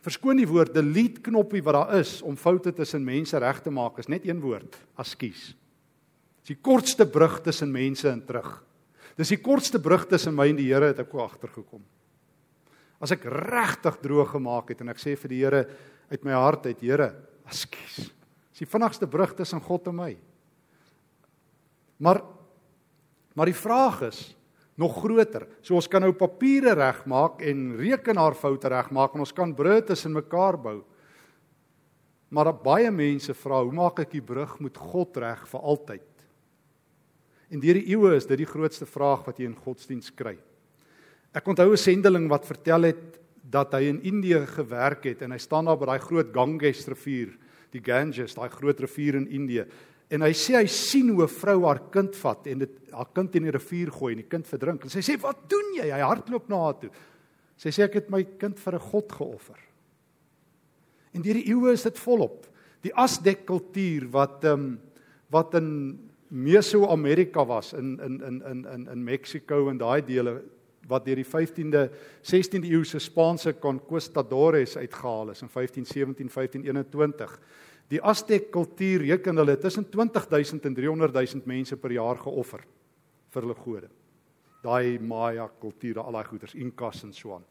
verskoon 0.01 0.37
die 0.37 0.49
woord 0.49 0.75
delete 0.75 1.21
knoppie 1.21 1.63
wat 1.63 1.75
daar 1.75 1.99
is 2.01 2.23
om 2.23 2.37
foute 2.37 2.73
tussen 2.73 3.05
mense 3.05 3.39
reg 3.39 3.63
te 3.63 3.71
maak 3.71 3.99
is 3.99 4.09
net 4.09 4.27
een 4.27 4.41
woord: 4.41 4.77
askies. 4.97 5.55
Dis 6.41 6.57
die 6.57 6.63
kortste 6.63 7.07
brug 7.07 7.41
tussen 7.43 7.71
mense 7.71 8.09
en 8.09 8.25
terug. 8.25 8.68
Dis 9.19 9.33
die 9.35 9.41
kortste 9.43 9.81
brug 9.83 10.07
tussen 10.07 10.37
my 10.37 10.47
en 10.53 10.59
die 10.61 10.69
Here 10.71 10.93
het 10.93 11.01
ek 11.03 11.15
agtergekom. 11.19 11.83
As 13.03 13.13
ek 13.15 13.27
regtig 13.27 13.99
droog 14.03 14.31
gemaak 14.37 14.71
het 14.71 14.83
en 14.83 14.93
ek 14.95 15.03
sê 15.03 15.17
vir 15.19 15.35
die 15.35 15.43
Here 15.43 15.65
uit 16.09 16.25
my 16.25 16.37
hart 16.39 16.71
uit, 16.71 16.81
Here, 16.81 17.11
ekskuus. 17.51 18.09
Dis 18.55 18.63
die 18.63 18.71
vinnigste 18.71 19.11
brug 19.11 19.35
tussen 19.39 19.63
God 19.63 19.91
en 19.91 19.99
my. 19.99 20.13
Maar 21.99 22.23
maar 23.39 23.47
die 23.47 23.55
vraag 23.55 24.01
is 24.09 24.35
nog 24.75 24.97
groter. 24.99 25.45
So 25.63 25.77
ons 25.79 25.87
kan 25.91 26.03
nou 26.03 26.11
papiere 26.17 26.73
regmaak 26.75 27.43
en 27.47 27.77
rekenaarfoute 27.79 28.71
regmaak 28.73 29.15
en 29.15 29.23
ons 29.23 29.35
kan 29.35 29.53
brûe 29.55 29.79
tussen 29.87 30.15
mekaar 30.15 30.59
bou. 30.59 30.81
Maar 32.35 32.51
baie 32.65 32.91
mense 32.91 33.35
vra, 33.39 33.61
hoe 33.63 33.75
maak 33.75 34.03
ek 34.03 34.11
die 34.17 34.25
brug 34.25 34.57
met 34.63 34.79
God 34.79 35.17
reg 35.23 35.45
vir 35.51 35.69
altyd? 35.73 36.05
En 37.49 37.61
deur 37.61 37.75
die 37.75 37.89
eeue 37.95 38.15
is 38.17 38.27
dit 38.29 38.39
die 38.43 38.49
grootste 38.49 38.87
vraag 38.87 39.25
wat 39.27 39.39
jy 39.41 39.49
in 39.49 39.57
godsdiens 39.57 40.11
kry. 40.15 40.37
Ek 41.33 41.47
onthou 41.49 41.73
'n 41.73 41.77
sendeling 41.77 42.29
wat 42.29 42.47
vertel 42.47 42.83
het 42.83 43.21
dat 43.43 43.73
hy 43.73 43.89
in 43.89 44.03
Indië 44.03 44.47
gewerk 44.47 45.05
het 45.05 45.23
en 45.23 45.33
hy 45.33 45.39
staan 45.39 45.65
daar 45.65 45.79
by 45.79 45.87
daai 45.87 46.01
groot 46.01 46.33
Ganges 46.33 46.87
rivier, 46.89 47.37
die 47.73 47.81
Ganges, 47.81 48.35
daai 48.35 48.49
groot 48.49 48.81
rivier 48.81 49.15
in 49.15 49.29
Indië. 49.29 49.65
En 50.11 50.25
hy 50.25 50.33
sê 50.33 50.57
hy 50.57 50.67
sien 50.67 51.09
hoe 51.09 51.25
'n 51.25 51.29
vrou 51.29 51.67
haar 51.67 51.91
kind 51.91 52.17
vat 52.17 52.47
en 52.47 52.59
dit 52.59 52.71
haar 52.93 53.09
kind 53.15 53.35
in 53.37 53.43
die 53.43 53.51
rivier 53.51 53.91
gooi 53.91 54.13
en 54.13 54.23
die 54.23 54.29
kind 54.29 54.47
verdrink. 54.47 54.85
En 54.85 54.91
sy 54.91 55.01
sê, 55.01 55.21
"Wat 55.21 55.49
doen 55.49 55.75
jy?" 55.77 55.91
Hy 55.91 56.01
hardloop 56.01 56.49
na 56.49 56.57
haar 56.57 56.81
toe. 56.81 56.91
Sy 57.57 57.69
sê, 57.69 57.85
"Ek 57.85 57.95
het 57.95 58.11
my 58.11 58.25
kind 58.39 58.59
vir 58.59 58.75
'n 58.75 58.81
God 58.81 59.13
geoffer." 59.13 59.59
En 61.15 61.23
deur 61.23 61.35
die 61.35 61.49
eeue 61.49 61.73
is 61.73 61.83
dit 61.83 61.99
volop. 61.99 62.47
Die 62.83 62.95
asdek 62.95 63.47
kultuur 63.47 64.11
wat 64.11 64.45
ehm 64.45 64.61
um, 64.61 64.81
wat 65.31 65.55
in 65.55 66.08
Meso-Amerika 66.29 67.45
was 67.47 67.73
in 67.73 67.99
in 68.01 68.21
in 68.23 68.43
in 68.43 68.67
in 68.67 68.89
in 68.93 69.05
Mexico 69.05 69.69
en 69.69 69.79
daai 69.79 70.03
dele 70.05 70.43
wat 70.89 71.05
deur 71.05 71.21
die 71.21 71.27
15de 71.27 71.89
16de 72.23 72.71
eeu 72.71 72.85
se 72.85 72.99
Spaanse 72.99 73.55
conquistadores 73.61 74.77
uitgehaal 74.77 75.31
is 75.31 75.43
in 75.43 75.51
1517 75.53 76.29
1521. 76.29 77.39
Die 77.89 78.01
Aztec 78.03 78.51
kultuur 78.53 79.01
reken 79.01 79.37
hulle 79.37 79.57
tussen 79.59 79.89
20000 79.91 80.65
en 80.65 80.75
300000 80.75 81.47
mense 81.47 81.77
per 81.77 81.93
jaar 81.93 82.17
geoffer 82.17 82.65
vir 83.33 83.43
hulle 83.43 83.57
gode. 83.57 83.89
Daai 84.63 84.99
Maya 84.99 85.49
kultuur, 85.61 86.01
al 86.03 86.13
daai 86.13 86.25
goeters, 86.25 86.55
Incas 86.55 87.05
en 87.05 87.13
so 87.13 87.37
aan. 87.37 87.45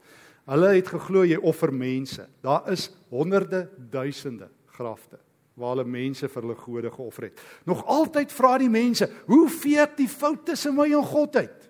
Hulle 0.47 0.73
het 0.75 0.87
geglo 0.87 1.23
jy 1.25 1.37
offer 1.41 1.73
mense. 1.73 2.27
Daar 2.41 2.69
is 2.71 2.89
honderde 3.09 3.67
duisende 3.91 4.49
grafte 4.77 5.19
waar 5.57 5.73
hulle 5.73 5.87
mense 5.89 6.29
vir 6.29 6.43
hulle 6.43 6.55
gode 6.55 6.91
geoffer 6.93 7.29
het. 7.29 7.39
Nog 7.65 7.81
altyd 7.89 8.33
vra 8.33 8.57
die 8.61 8.69
mense, 8.69 9.09
hoe 9.25 9.47
vee 9.49 9.81
ek 9.81 9.97
die 9.97 10.09
fout 10.11 10.45
tussen 10.45 10.75
my 10.77 10.85
en 10.91 11.05
God 11.05 11.39
uit? 11.41 11.65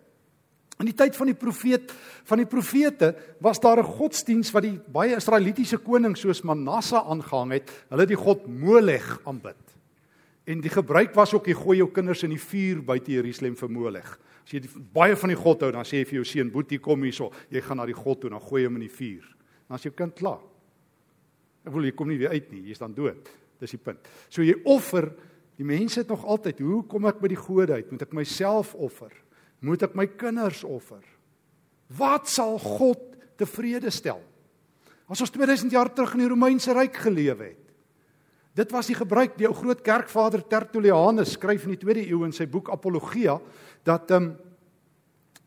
In 0.77 0.86
die 0.86 0.98
tyd 0.98 1.15
van 1.17 1.32
die 1.32 1.38
profeet 1.38 1.94
van 2.27 2.41
die 2.41 2.50
profete 2.50 3.15
was 3.41 3.60
daar 3.60 3.79
'n 3.79 3.94
godsdiens 3.98 4.51
wat 4.51 4.63
die 4.63 4.79
baie 4.94 5.15
Israelitiese 5.15 5.77
konings 5.77 6.20
soos 6.20 6.44
Manasse 6.44 7.01
aangehang 7.01 7.51
het. 7.51 7.72
Hulle 7.89 8.01
het 8.01 8.10
die 8.10 8.24
god 8.25 8.48
Molech 8.48 9.20
aanbid. 9.25 9.56
En 10.46 10.62
die 10.62 10.70
gebruik 10.70 11.15
was 11.15 11.34
ook 11.34 11.48
jy 11.48 11.53
gooi 11.53 11.77
jou 11.77 11.89
kinders 11.91 12.24
in 12.24 12.29
die 12.29 12.39
vuur 12.39 12.84
buite 12.84 13.12
Jerusalem 13.12 13.56
vir 13.56 13.70
Molech. 13.70 14.20
As 14.44 14.51
jy 14.51 14.60
die, 14.60 14.70
baie 14.94 15.15
van 15.15 15.29
die 15.29 15.36
god 15.36 15.62
hou, 15.62 15.72
dan 15.72 15.84
sê 15.84 15.98
jy 15.98 16.06
vir 16.06 16.15
jou 16.15 16.24
seun, 16.24 16.51
"Boetie, 16.51 16.79
kom 16.79 17.01
hierso. 17.03 17.32
Jy 17.50 17.62
gaan 17.62 17.77
na 17.77 17.86
die 17.86 17.94
god 17.94 18.22
toe 18.22 18.29
en 18.29 18.39
dan 18.39 18.48
gooi 18.48 18.65
hom 18.65 18.75
in 18.75 18.88
die 18.88 18.96
vuur." 18.96 19.36
Dan 19.67 19.75
as 19.75 19.84
jou 19.84 19.91
kind 19.91 20.15
klaar. 20.15 20.39
Ek 21.65 21.74
wil 21.74 21.84
jy 21.84 21.91
kom 21.91 22.08
nie 22.08 22.17
weer 22.17 22.29
uit 22.29 22.51
nie, 22.51 22.62
jy's 22.62 22.79
dan 22.79 22.94
dood. 22.94 23.29
Dis 23.60 23.74
die 23.74 23.82
punt. 23.82 24.00
So 24.30 24.46
jy 24.46 24.56
offer, 24.66 25.10
die 25.58 25.66
mense 25.66 26.02
het 26.02 26.10
nog 26.12 26.26
altyd, 26.26 26.60
hoe 26.62 26.84
kom 26.90 27.08
ek 27.10 27.22
by 27.22 27.32
die 27.32 27.40
gode 27.40 27.74
uit? 27.74 27.92
Moet 27.92 28.06
ek 28.06 28.14
myself 28.14 28.76
offer? 28.76 29.14
Moet 29.66 29.88
ek 29.88 29.96
my 29.98 30.06
kinders 30.20 30.64
offer? 30.68 31.02
Wat 31.98 32.28
sal 32.30 32.60
God 32.62 33.16
tevrede 33.40 33.90
stel? 33.94 34.22
As 35.08 35.22
ons 35.24 35.32
2000 35.32 35.72
jaar 35.72 35.90
terug 35.94 36.14
in 36.18 36.26
die 36.26 36.34
Romeinse 36.34 36.74
ryk 36.76 37.00
geleef 37.08 37.40
het. 37.40 37.64
Dit 38.58 38.74
was 38.74 38.90
die 38.90 38.98
gebruik 38.98 39.38
die 39.38 39.48
ou 39.48 39.54
groot 39.56 39.84
kerkvader 39.86 40.42
Tertullianus 40.50 41.36
skryf 41.38 41.68
in 41.68 41.76
die 41.76 41.82
2de 41.84 42.08
eeu 42.10 42.24
in 42.26 42.34
sy 42.34 42.48
boek 42.50 42.72
Apologia 42.74 43.38
dat 43.86 44.12
ehm 44.12 44.30
um, 44.32 44.36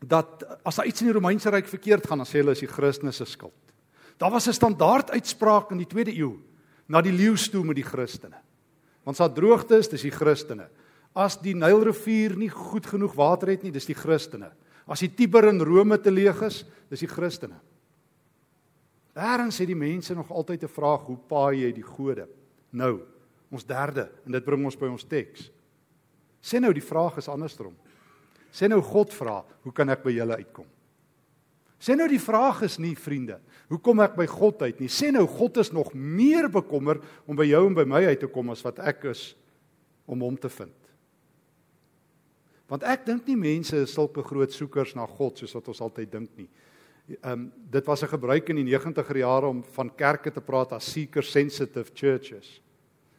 dat 0.01 0.41
as 0.65 0.79
daar 0.79 0.87
iets 0.89 1.03
in 1.03 1.11
die 1.11 1.13
Romeinse 1.13 1.51
ryk 1.53 1.67
verkeerd 1.69 2.07
gaan 2.09 2.23
dan 2.23 2.25
sê 2.25 2.39
hulle 2.39 2.55
is 2.55 2.63
die 2.63 2.69
Christene 2.71 3.11
se 3.13 3.25
skuld. 3.29 3.53
Daar 4.17 4.31
was 4.31 4.47
'n 4.47 4.53
standaard 4.53 5.11
uitspraak 5.11 5.69
in 5.71 5.77
die 5.77 5.85
2de 5.85 6.15
eeu 6.17 6.39
na 6.91 7.01
die 7.03 7.13
leeu 7.15 7.37
toe 7.51 7.63
met 7.63 7.79
die 7.79 7.87
Christene. 7.87 8.41
Want 9.05 9.15
as 9.15 9.23
daar 9.23 9.35
droogte 9.35 9.79
is, 9.79 9.89
dis 9.89 10.03
die 10.05 10.13
Christene. 10.13 10.67
As 11.15 11.37
die 11.41 11.55
Nylrivier 11.57 12.35
nie 12.39 12.51
goed 12.51 12.85
genoeg 12.87 13.15
water 13.17 13.51
het 13.51 13.63
nie, 13.63 13.71
dis 13.71 13.87
die 13.89 13.97
Christene. 13.97 14.51
As 14.91 15.01
die 15.03 15.11
Tiber 15.15 15.47
in 15.49 15.61
Rome 15.63 15.97
te 16.01 16.11
leeg 16.11 16.41
is, 16.45 16.61
dis 16.91 17.03
die 17.05 17.09
Christene. 17.09 17.57
Daarin 19.15 19.51
sê 19.51 19.65
die 19.67 19.75
mense 19.75 20.15
nog 20.15 20.31
altyd 20.31 20.63
'n 20.63 20.71
vraag, 20.71 21.07
hoe 21.07 21.17
paai 21.17 21.63
jy 21.63 21.71
die 21.71 21.83
gode? 21.83 22.27
Nou, 22.71 23.01
ons 23.51 23.65
derde 23.65 24.09
en 24.25 24.31
dit 24.31 24.45
bring 24.45 24.63
ons 24.65 24.75
by 24.75 24.87
ons 24.87 25.03
teks. 25.03 25.51
Sê 26.41 26.59
nou 26.59 26.73
die 26.73 26.81
vraag 26.81 27.17
is 27.17 27.27
andersom. 27.27 27.75
Sê 28.51 28.67
nou 28.67 28.81
God 28.81 29.13
vra, 29.13 29.43
hoe 29.63 29.73
kan 29.73 29.89
ek 29.89 30.03
by 30.03 30.11
julle 30.11 30.37
uitkom? 30.37 30.65
Sê 31.81 31.95
nou 31.97 32.05
die 32.09 32.21
vraag 32.21 32.61
is 32.67 32.77
nie 32.77 32.93
vriende, 32.93 33.39
hoe 33.71 33.79
kom 33.81 34.03
ek 34.03 34.13
by 34.19 34.27
God 34.29 34.61
uit 34.67 34.83
nie? 34.83 34.89
Sê 34.91 35.09
nou 35.13 35.23
God 35.25 35.57
is 35.63 35.71
nog 35.73 35.89
meer 35.97 36.45
bekommer 36.51 36.99
om 37.25 37.37
by 37.39 37.47
jou 37.49 37.63
en 37.65 37.77
by 37.77 37.87
my 37.89 38.03
uit 38.11 38.21
te 38.21 38.29
kom 38.29 38.53
as 38.53 38.61
wat 38.61 38.83
ek 38.85 39.07
is 39.09 39.31
om 40.05 40.21
hom 40.21 40.37
te 40.37 40.51
vind. 40.51 40.75
Want 42.71 42.85
ek 42.87 43.07
dink 43.07 43.25
nie 43.27 43.39
mense 43.39 43.75
is 43.81 43.95
sulke 43.97 44.23
groot 44.23 44.53
soekers 44.53 44.93
na 44.95 45.07
God 45.09 45.41
soos 45.41 45.55
wat 45.57 45.71
ons 45.73 45.81
altyd 45.83 46.11
dink 46.13 46.29
nie. 46.37 46.47
Ehm 47.17 47.31
um, 47.33 47.47
dit 47.71 47.87
was 47.89 48.03
'n 48.03 48.13
gebruik 48.13 48.49
in 48.49 48.61
die 48.61 48.77
90er 48.77 49.17
jare 49.17 49.47
om 49.47 49.63
van 49.63 49.89
kerke 49.89 50.31
te 50.31 50.41
praat 50.41 50.71
as 50.71 50.91
seeker 50.91 51.23
sensitive 51.23 51.91
churches. 51.93 52.61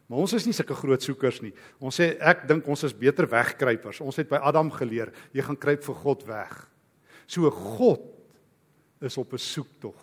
Maar 0.07 0.19
ons 0.19 0.33
is 0.33 0.47
nie 0.47 0.52
sulke 0.52 0.75
groot 0.75 1.02
soekers 1.02 1.42
nie. 1.42 1.52
Ons 1.81 2.00
sê 2.00 2.16
ek 2.21 2.47
dink 2.49 2.66
ons 2.69 2.83
is 2.85 2.92
beter 2.92 3.26
wegkruipers. 3.26 4.00
Ons 4.00 4.16
het 4.16 4.28
by 4.28 4.37
Adam 4.37 4.71
geleer, 4.71 5.12
jy 5.33 5.42
gaan 5.42 5.57
kruip 5.57 5.83
vir 5.83 5.95
God 5.95 6.26
weg. 6.26 6.69
So 7.26 7.50
God 7.50 8.12
is 9.02 9.18
op 9.18 9.32
'n 9.32 9.38
soektog. 9.38 9.97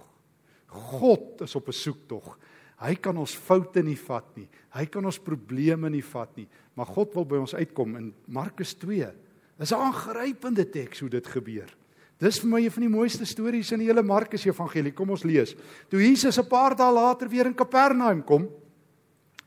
God 0.67 1.41
is 1.41 1.55
op 1.55 1.67
'n 1.67 1.71
soektog. 1.71 2.37
Hy 2.79 2.95
kan 2.95 3.17
ons 3.17 3.35
foute 3.35 3.83
nie 3.83 3.97
vat 3.97 4.35
nie. 4.35 4.47
Hy 4.69 4.85
kan 4.85 5.05
ons 5.05 5.19
probleme 5.19 5.89
nie 5.89 6.03
vat 6.03 6.35
nie, 6.37 6.47
maar 6.73 6.85
God 6.85 7.13
wil 7.13 7.25
by 7.25 7.35
ons 7.35 7.55
uitkom 7.55 7.95
in 7.95 8.13
Markus 8.27 8.73
2. 8.73 9.11
Dis 9.57 9.71
'n 9.71 9.75
aangrypende 9.75 10.69
teks 10.69 10.99
hoe 10.99 11.09
dit 11.09 11.27
gebeur. 11.27 11.75
Dis 12.19 12.39
vir 12.39 12.49
my 12.49 12.59
een 12.59 12.71
van 12.71 12.81
die 12.81 12.91
mooiste 12.91 13.25
stories 13.25 13.71
in 13.71 13.79
die 13.79 13.87
hele 13.87 14.03
Markus 14.03 14.45
Evangelie. 14.45 14.91
Kom 14.91 15.09
ons 15.09 15.23
lees. 15.23 15.55
Toe 15.89 15.99
Jesus 15.99 16.37
'n 16.37 16.47
paar 16.47 16.75
dae 16.75 16.91
later 16.91 17.29
weer 17.29 17.45
in 17.45 17.55
Kapernaum 17.55 18.23
kom 18.23 18.49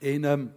en 0.01 0.25
ehm 0.25 0.41
um, 0.41 0.53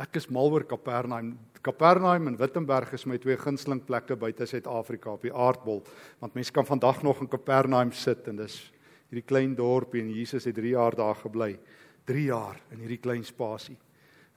ek 0.00 0.16
is 0.16 0.30
mal 0.32 0.48
oor 0.48 0.64
Kapernaum. 0.64 1.34
Kapernaum 1.60 2.30
en 2.30 2.38
Wittenberg 2.40 2.94
is 2.96 3.04
my 3.04 3.18
twee 3.20 3.36
gunsteling 3.36 3.82
plekke 3.84 4.16
buite 4.16 4.46
Suid-Afrika 4.48 5.12
op 5.12 5.26
die 5.26 5.32
aardbol, 5.32 5.82
want 6.22 6.36
mense 6.38 6.54
kan 6.56 6.64
vandag 6.64 7.02
nog 7.04 7.20
in 7.20 7.28
Kapernaum 7.28 7.92
sit 7.92 8.30
en 8.32 8.40
dis 8.40 8.56
hierdie 9.10 9.26
klein 9.26 9.52
dorpie 9.58 10.00
en 10.00 10.12
Jesus 10.14 10.46
het 10.48 10.56
3 10.56 10.72
jaar 10.72 10.96
daar 10.96 11.18
gebly. 11.20 11.52
3 12.08 12.24
jaar 12.30 12.56
in 12.72 12.80
hierdie 12.80 13.00
klein 13.02 13.26
spasie. 13.26 13.76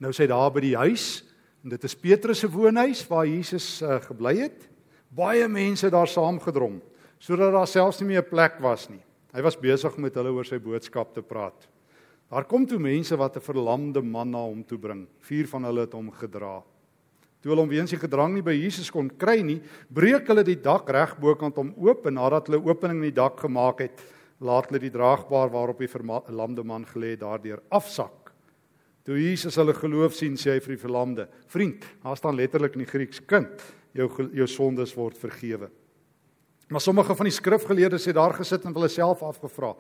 Nou 0.04 0.12
sê 0.12 0.26
hy 0.26 0.34
daar 0.34 0.52
by 0.52 0.66
die 0.66 0.76
huis 0.76 1.24
en 1.64 1.72
dit 1.72 1.88
is 1.88 1.96
Petrus 1.96 2.44
se 2.44 2.50
woonhuis 2.52 3.06
waar 3.08 3.30
Jesus 3.30 3.68
uh, 3.86 4.02
gebly 4.04 4.42
het 4.42 4.68
baie 5.14 5.48
mense 5.48 5.88
daar 5.94 6.10
saamgedrom 6.10 6.82
sodat 7.24 7.54
daar 7.56 7.70
selfs 7.70 8.02
nie 8.02 8.10
meer 8.12 8.26
'n 8.26 8.30
plek 8.30 8.60
was 8.60 8.90
nie. 8.90 9.00
Hy 9.34 9.42
was 9.42 9.56
besig 9.56 9.98
met 9.98 10.16
hulle 10.16 10.34
oor 10.34 10.46
sy 10.46 10.60
boodskap 10.60 11.14
te 11.14 11.22
praat. 11.22 11.70
Daar 12.34 12.48
kom 12.50 12.64
toe 12.66 12.80
mense 12.82 13.14
wat 13.16 13.36
'n 13.38 13.46
verlamde 13.46 14.02
man 14.02 14.30
na 14.32 14.42
hom 14.42 14.64
toe 14.66 14.78
bring. 14.78 15.08
Vier 15.20 15.48
van 15.48 15.64
hulle 15.64 15.82
het 15.82 15.94
hom 15.94 16.12
gedra. 16.12 16.64
Toe 17.42 17.52
hulle 17.52 17.62
hom 17.62 17.70
weens 17.70 17.92
die 17.92 18.00
gedrang 18.00 18.34
nie 18.34 18.42
by 18.42 18.54
Jesus 18.54 18.90
kon 18.90 19.10
kry 19.10 19.44
nie, 19.44 19.62
breek 19.94 20.28
hulle 20.28 20.44
die 20.44 20.56
dak 20.62 20.90
reg 20.90 21.20
bokant 21.20 21.56
hom 21.56 21.74
oop 21.78 22.08
en 22.08 22.14
nadat 22.14 22.48
hulle 22.48 22.66
opening 22.66 23.04
in 23.04 23.12
die 23.12 23.22
dak 23.22 23.38
gemaak 23.40 23.80
het, 23.80 24.02
laat 24.42 24.70
hulle 24.70 24.80
die 24.80 24.90
draagbaar 24.90 25.52
waarop 25.52 25.78
die 25.78 25.88
verlamde 25.88 26.64
man 26.64 26.86
gelê 26.86 27.12
het 27.12 27.20
daardeur 27.20 27.62
afsak. 27.70 28.34
Toe 29.04 29.20
Jesus 29.20 29.56
hulle 29.56 29.74
geloof 29.74 30.14
sien, 30.14 30.34
sê 30.34 30.54
hy 30.54 30.60
vir 30.60 30.76
die 30.76 30.82
verlamde: 30.88 31.28
"Vriend, 31.48 31.86
daar 32.04 32.18
staan 32.18 32.36
letterlik 32.36 32.74
in 32.74 32.80
die 32.80 32.92
Grieks: 32.92 33.20
Kind, 33.20 33.62
jou 33.94 34.10
jou 34.34 34.48
sondes 34.48 34.96
word 34.96 35.18
vergewe. 35.18 35.70
Maar 36.70 36.82
sommige 36.82 37.16
van 37.16 37.26
die 37.26 37.32
skrifgeleerdes 37.32 38.06
het 38.06 38.16
daar 38.16 38.34
gesit 38.34 38.66
en 38.66 38.74
hulle 38.74 38.90
self 38.90 39.22
afgevra: 39.22 39.76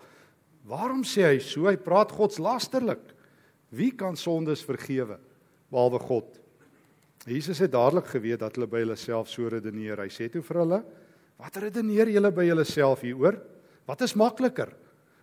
Waarom 0.64 1.04
sê 1.04 1.26
hy 1.28 1.40
so? 1.44 1.68
Hy 1.68 1.76
praat 1.82 2.14
godslasterlik. 2.16 3.04
Wie 3.74 3.92
kan 3.92 4.16
sondes 4.20 4.64
vergewe 4.64 5.18
behalwe 5.74 6.00
God? 6.00 6.40
Jesus 7.28 7.60
het 7.64 7.72
dadelik 7.72 8.10
geweet 8.12 8.42
dat 8.44 8.56
hulle 8.58 8.68
by 8.68 8.84
hulle 8.84 8.98
self 9.00 9.30
so 9.32 9.48
redeneer. 9.52 10.02
Hy 10.04 10.12
sê 10.12 10.30
toe 10.32 10.44
vir 10.44 10.60
hulle: 10.64 10.80
"Wat 11.40 11.58
redeneer 11.58 12.12
julle 12.12 12.32
by 12.32 12.48
julle 12.48 12.66
self 12.66 13.04
hieroor? 13.04 13.40
Wat 13.88 14.02
is 14.02 14.16
makliker? 14.16 14.72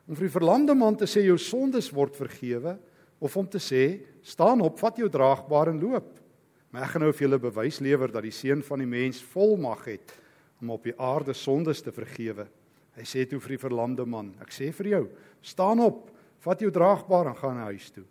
Om 0.09 0.17
vir 0.17 0.29
die 0.29 0.37
verlamde 0.39 0.75
man 0.75 0.97
te 0.97 1.05
sê 1.05 1.25
jou 1.25 1.39
sondes 1.39 1.93
word 1.93 2.17
vergewe 2.17 2.79
of 3.21 3.37
om 3.37 3.47
te 3.47 3.59
sê: 3.59 4.01
Staan 4.23 4.61
op, 4.61 4.79
vat 4.79 4.97
jou 4.97 5.09
draagbaar 5.09 5.71
en 5.71 5.81
loop?" 5.81 6.19
Maar 6.71 6.85
ek 6.85 6.91
gaan 6.91 7.03
nou 7.03 7.13
vir 7.13 7.27
julle 7.27 7.39
bewys 7.43 7.81
lewer 7.81 8.13
dat 8.13 8.23
die 8.23 8.35
seun 8.35 8.63
van 8.63 8.79
die 8.79 8.87
mens 8.87 9.23
volmag 9.33 9.85
het 9.91 10.13
om 10.61 10.71
op 10.71 10.85
die 10.85 10.95
aarde 10.99 11.35
sondes 11.35 11.83
te 11.83 11.91
vergewe. 11.93 12.47
Hy 13.01 13.07
sê 13.09 13.25
toe 13.25 13.41
vir 13.41 13.57
die 13.57 13.63
verlamde 13.63 14.05
man: 14.05 14.35
"Ek 14.45 14.53
sê 14.53 14.69
vir 14.77 14.87
jou, 14.93 15.05
staan 15.41 15.81
op, 15.81 16.11
vat 16.45 16.61
jou 16.61 16.71
draagbaar 16.71 17.33
en 17.33 17.37
gaan 17.37 17.57
na 17.57 17.71
huis 17.73 17.91
toe." 17.91 18.05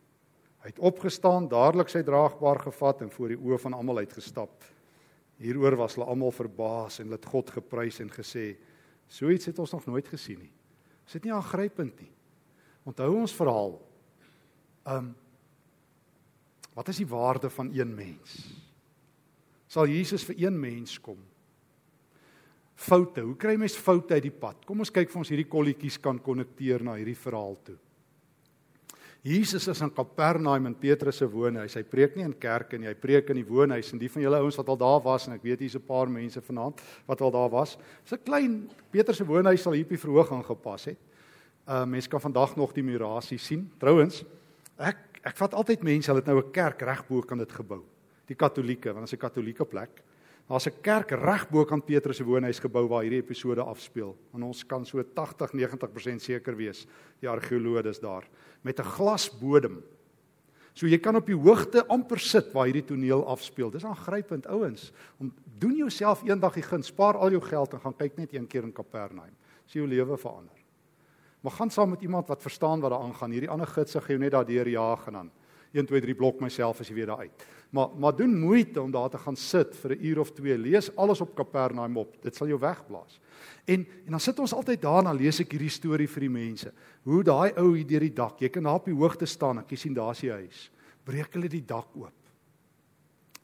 Hy 0.63 0.73
het 0.73 0.79
opgestaan, 0.79 1.47
dadelik 1.47 1.89
sy 1.89 2.01
draagbaar 2.03 2.59
gevat 2.65 3.05
en 3.05 3.11
voor 3.13 3.31
die 3.31 3.37
oë 3.37 3.59
van 3.63 3.73
almal 3.77 4.01
uitgestap. 4.01 4.65
Hieroor 5.39 5.77
was 5.79 5.95
hulle 5.95 6.09
almal 6.09 6.33
verbaas 6.35 6.99
en 6.99 7.13
het 7.13 7.25
God 7.25 7.49
geprys 7.49 8.01
en 8.01 8.09
gesê: 8.09 8.57
"So 9.07 9.29
iets 9.29 9.45
het 9.45 9.59
ons 9.59 9.71
nog 9.71 9.85
nooit 9.85 10.07
gesien 10.07 10.39
nie." 10.39 10.51
Is 11.07 11.13
dit 11.13 11.23
nie 11.23 11.33
aangrypend 11.33 12.01
nie? 12.01 12.11
Onthou 12.85 13.15
ons 13.15 13.33
verhaal. 13.33 13.81
Um 14.85 15.15
Wat 16.79 16.87
is 16.87 17.01
die 17.01 17.07
waarde 17.07 17.49
van 17.49 17.73
een 17.75 17.89
mens? 17.95 18.35
Sal 19.67 19.89
Jesus 19.91 20.23
vir 20.23 20.37
een 20.45 20.59
mens 20.59 20.93
kom? 21.01 21.17
Foute. 22.79 23.21
Hoe 23.25 23.35
kry 23.35 23.57
mens 23.59 23.75
foute 23.75 24.15
uit 24.15 24.23
die 24.23 24.31
pad? 24.31 24.63
Kom 24.67 24.79
ons 24.79 24.91
kyk 24.93 25.09
of 25.11 25.19
ons 25.19 25.29
hierdie 25.33 25.49
kolletjies 25.49 25.97
kan 25.99 26.19
konnekteer 26.23 26.83
na 26.85 26.95
hierdie 26.95 27.17
verhaal 27.19 27.57
toe. 27.67 27.75
Jesus 29.19 29.67
is 29.67 29.81
in 29.83 29.91
Kapernaum 29.91 30.69
in 30.69 30.75
Petrus 30.79 31.17
se 31.19 31.27
woonhuis. 31.27 31.75
Hy 31.75 31.83
preek 31.83 32.15
nie 32.15 32.23
in 32.23 32.37
kerk 32.39 32.77
en 32.77 32.85
hy 32.87 32.93
preek 32.95 33.33
in 33.33 33.41
die 33.41 33.47
woonhuis 33.47 33.91
en 33.91 33.99
die 33.99 34.07
van 34.07 34.23
julle 34.23 34.39
ouens 34.39 34.55
wat 34.61 34.71
al 34.71 34.79
daar 34.79 35.01
was 35.03 35.27
en 35.27 35.35
ek 35.35 35.43
weet 35.43 35.65
hier's 35.65 35.75
'n 35.75 35.83
paar 35.83 36.07
mense 36.07 36.39
vanaand 36.39 36.79
wat 37.05 37.21
al 37.21 37.31
daar 37.31 37.49
was. 37.51 37.77
Dis 38.03 38.13
'n 38.13 38.23
klein 38.23 38.69
Petrus 38.91 39.17
se 39.17 39.25
woonhuis 39.25 39.61
sal 39.61 39.73
hier 39.73 39.83
op 39.83 39.89
die 39.89 39.97
verhoog 39.97 40.31
aangepas 40.31 40.85
het. 40.85 40.97
Uh 41.67 41.85
mense 41.85 42.09
kan 42.09 42.21
vandag 42.21 42.55
nog 42.55 42.71
die 42.71 42.83
murasie 42.83 43.37
sien. 43.37 43.69
Trouwens, 43.77 44.23
ek 44.77 44.97
ek 45.23 45.35
vat 45.35 45.53
altyd 45.53 45.83
mense, 45.83 46.07
hulle 46.07 46.21
het 46.21 46.27
nou 46.27 46.39
'n 46.39 46.51
kerk 46.51 46.81
reg 46.81 47.07
bo 47.07 47.21
kan 47.21 47.37
dit 47.37 47.51
gebou. 47.51 47.83
Die 48.25 48.35
Katolieke, 48.35 48.93
want 48.93 49.05
dit 49.05 49.13
is 49.13 49.19
'n 49.19 49.27
Katolieke 49.27 49.65
plek. 49.65 50.01
Daar's 50.49 50.65
'n 50.65 50.81
kerk 50.81 51.11
reg 51.11 51.49
bo 51.49 51.63
kan 51.65 51.81
Petrus 51.81 52.17
se 52.17 52.23
woonhuis 52.23 52.59
gebou 52.59 52.87
waar 52.87 53.03
hierdie 53.03 53.21
episode 53.21 53.61
afspeel. 53.61 54.17
En 54.33 54.43
ons 54.43 54.65
kan 54.65 54.85
so 54.85 55.03
80-90% 55.03 56.21
seker 56.21 56.55
wees 56.55 56.87
die 57.19 57.29
argeoloë 57.29 57.85
is 57.85 57.99
daar 57.99 58.27
met 58.61 58.79
'n 58.79 58.83
glasbodem. 58.83 59.83
So 60.73 60.87
jy 60.87 60.97
kan 60.97 61.15
op 61.15 61.25
die 61.25 61.35
hoogte 61.35 61.85
amper 61.87 62.19
sit 62.19 62.53
waar 62.53 62.65
hierdie 62.65 62.85
toneel 62.85 63.25
afspeel. 63.27 63.69
Dis 63.69 63.85
aangrypend 63.85 64.47
ouens. 64.47 64.91
Om 65.19 65.33
doen 65.59 65.75
jouself 65.75 66.23
eendag 66.23 66.53
die 66.53 66.63
gun, 66.63 66.83
spaar 66.83 67.17
al 67.17 67.29
jou 67.29 67.41
geld 67.41 67.73
en 67.73 67.79
gaan 67.79 67.95
kyk 67.95 68.17
net 68.17 68.33
een 68.33 68.47
keer 68.47 68.63
in 68.63 68.73
Kapernaum. 68.73 69.35
Sien 69.65 69.81
jou 69.81 69.87
lewe 69.87 70.17
verander. 70.17 70.55
Maar 71.41 71.51
gaan 71.51 71.69
saam 71.69 71.89
met 71.89 72.01
iemand 72.01 72.27
wat 72.27 72.41
verstaan 72.41 72.79
wat 72.79 72.91
daar 72.91 73.01
aangaan. 73.01 73.31
Hierdie 73.31 73.49
ander 73.49 73.67
gidse 73.67 73.99
gaan 73.99 74.15
jou 74.15 74.19
net 74.19 74.31
daardeur 74.31 74.67
jaag 74.67 75.07
en 75.07 75.13
dan 75.13 75.31
1 75.71 75.85
2 75.85 76.01
3 76.01 76.15
blok 76.15 76.39
myself 76.41 76.79
as 76.79 76.87
jy 76.87 76.95
weer 76.95 77.05
daar 77.05 77.19
uit. 77.19 77.45
Maar 77.69 77.89
maar 77.97 78.15
doen 78.15 78.39
moeite 78.39 78.81
om 78.81 78.91
daar 78.91 79.09
te 79.09 79.17
gaan 79.17 79.35
sit 79.35 79.75
vir 79.75 79.91
'n 79.95 80.05
uur 80.05 80.19
of 80.19 80.31
twee. 80.31 80.57
Lees 80.57 80.95
alles 80.95 81.21
op 81.21 81.35
Kapernaum 81.35 81.97
op. 81.97 82.21
Dit 82.21 82.35
sal 82.35 82.47
jou 82.47 82.59
wegblaas. 82.59 83.19
En 83.65 83.87
en 84.05 84.11
dan 84.11 84.19
sit 84.19 84.39
ons 84.39 84.53
altyd 84.53 84.81
daar 84.81 84.97
en 84.97 85.03
dan 85.03 85.15
lees 85.15 85.39
ek 85.39 85.51
hierdie 85.51 85.69
storie 85.69 86.09
vir 86.09 86.19
die 86.19 86.29
mense. 86.29 86.73
Hoe 87.03 87.23
daai 87.23 87.53
ou 87.57 87.75
hier 87.75 87.87
deur 87.87 87.99
die 87.99 88.13
dak, 88.13 88.39
jy 88.39 88.49
kan 88.49 88.63
daar 88.63 88.75
op 88.75 88.85
die 88.85 88.93
hoogte 88.93 89.25
staan, 89.25 89.59
ek 89.59 89.77
sien 89.77 89.93
daar's 89.93 90.19
die 90.19 90.31
huis. 90.31 90.71
Breek 91.03 91.33
hulle 91.33 91.49
die 91.49 91.65
dak 91.65 91.87
oop. 91.95 92.13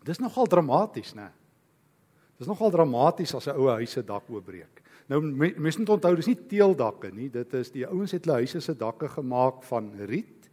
Dis 0.04 0.20
nogal 0.20 0.46
dramaties, 0.46 1.14
né? 1.14 1.32
Dis 2.38 2.48
nogal 2.48 2.72
dramaties 2.72 3.36
as 3.36 3.48
'n 3.48 3.56
ou 3.58 3.70
huis 3.70 3.92
se 3.92 4.04
dak 4.04 4.30
oopbreek. 4.30 4.82
Nou 5.08 5.22
mense 5.22 5.80
moet 5.80 5.90
onthou 5.90 6.16
dis 6.16 6.28
nie 6.28 6.48
teeldakke 6.50 7.12
nie, 7.14 7.30
dit 7.30 7.54
is 7.54 7.72
die 7.72 7.86
ouens 7.86 8.12
het 8.12 8.26
hulle 8.26 8.42
huise 8.42 8.62
se 8.62 8.74
dakke 8.74 9.08
gemaak 9.08 9.64
van 9.64 9.92
riet 10.10 10.50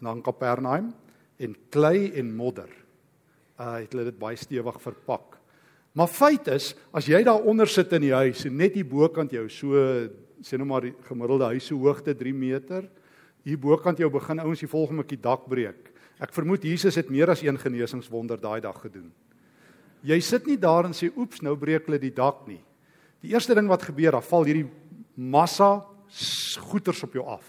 en 0.00 0.04
dan 0.04 0.22
Kapernaum 0.22 0.94
en 1.38 1.56
klei 1.70 2.12
en 2.12 2.36
modder. 2.36 2.79
Uh 3.60 3.76
het 3.82 3.92
hulle 3.92 4.08
dit 4.08 4.18
baie 4.18 4.38
stewig 4.40 4.80
verpak. 4.80 5.36
Maar 5.92 6.08
feit 6.08 6.48
is, 6.48 6.72
as 6.96 7.08
jy 7.10 7.20
daar 7.26 7.44
onder 7.44 7.68
sit 7.68 7.92
in 7.92 8.06
die 8.06 8.14
huis 8.14 8.46
en 8.46 8.56
net 8.56 8.78
hier 8.78 8.88
bokant 8.88 9.32
jou 9.34 9.48
so 9.52 9.84
sê 10.40 10.56
nou 10.56 10.66
maar 10.68 10.86
die 10.88 10.94
gemiddelde 11.04 11.50
huis 11.52 11.66
se 11.68 11.76
hoogte 11.76 12.14
3 12.16 12.32
meter, 12.32 12.86
hier 13.44 13.60
bokant 13.60 13.98
jou 14.00 14.08
begin 14.12 14.40
ouens 14.40 14.62
die 14.62 14.70
volgende 14.70 15.04
keer 15.04 15.20
dak 15.22 15.46
breek. 15.48 15.90
Ek 16.20 16.32
vermoed 16.36 16.64
Jesus 16.64 16.96
het 17.00 17.10
meer 17.12 17.32
as 17.32 17.42
een 17.44 17.58
genesingswonder 17.60 18.40
daai 18.40 18.60
dag 18.64 18.76
gedoen. 18.80 19.10
Jy 20.04 20.20
sit 20.24 20.46
nie 20.48 20.56
daar 20.60 20.88
en 20.88 20.96
sê 20.96 21.10
oeps, 21.12 21.42
nou 21.44 21.56
breek 21.60 21.88
hulle 21.88 22.00
die 22.00 22.12
dak 22.14 22.46
nie. 22.48 22.60
Die 23.20 23.34
eerste 23.34 23.56
ding 23.56 23.68
wat 23.68 23.84
gebeur, 23.84 24.16
dan 24.16 24.24
val 24.24 24.46
hierdie 24.48 24.68
massa 25.16 25.82
goeters 26.70 27.02
op 27.04 27.16
jou 27.16 27.24
af. 27.28 27.44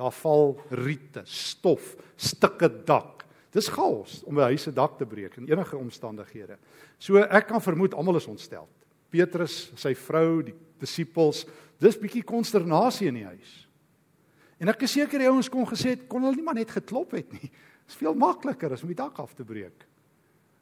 Daar 0.00 0.14
val 0.16 0.56
riete, 0.80 1.24
stof, 1.28 1.92
stukke 2.16 2.70
dak. 2.88 3.21
Dis 3.52 3.68
chaos 3.68 4.22
om 4.24 4.38
'n 4.38 4.48
huis 4.48 4.62
se 4.62 4.72
dak 4.72 4.96
te 4.98 5.06
breek 5.06 5.36
in 5.36 5.48
enige 5.48 5.76
omstandighede. 5.76 6.58
So 6.98 7.16
ek 7.16 7.46
kan 7.46 7.60
vermoed 7.60 7.94
almal 7.94 8.16
is 8.16 8.26
ontstel. 8.26 8.68
Petrus, 9.10 9.72
sy 9.76 9.94
vrou, 9.94 10.42
die 10.42 10.54
disippels, 10.80 11.44
dis 11.78 11.98
bietjie 11.98 12.24
konsternasie 12.24 13.08
in 13.08 13.14
die 13.14 13.24
huis. 13.24 13.68
En 14.58 14.68
ek 14.68 14.82
is 14.82 14.92
seker 14.92 15.18
die 15.18 15.28
ouens 15.28 15.48
kon 15.48 15.66
gesê 15.66 15.90
het 15.90 16.08
kon 16.08 16.22
hulle 16.22 16.36
nie 16.36 16.44
maar 16.46 16.54
net 16.54 16.70
geklop 16.70 17.12
het 17.12 17.32
nie. 17.32 17.50
Dit 17.50 17.88
is 17.88 17.98
veel 17.98 18.14
makliker 18.14 18.72
as 18.72 18.82
om 18.82 18.88
die 18.88 18.96
dak 18.96 19.18
af 19.18 19.34
te 19.34 19.44
breek. 19.44 19.86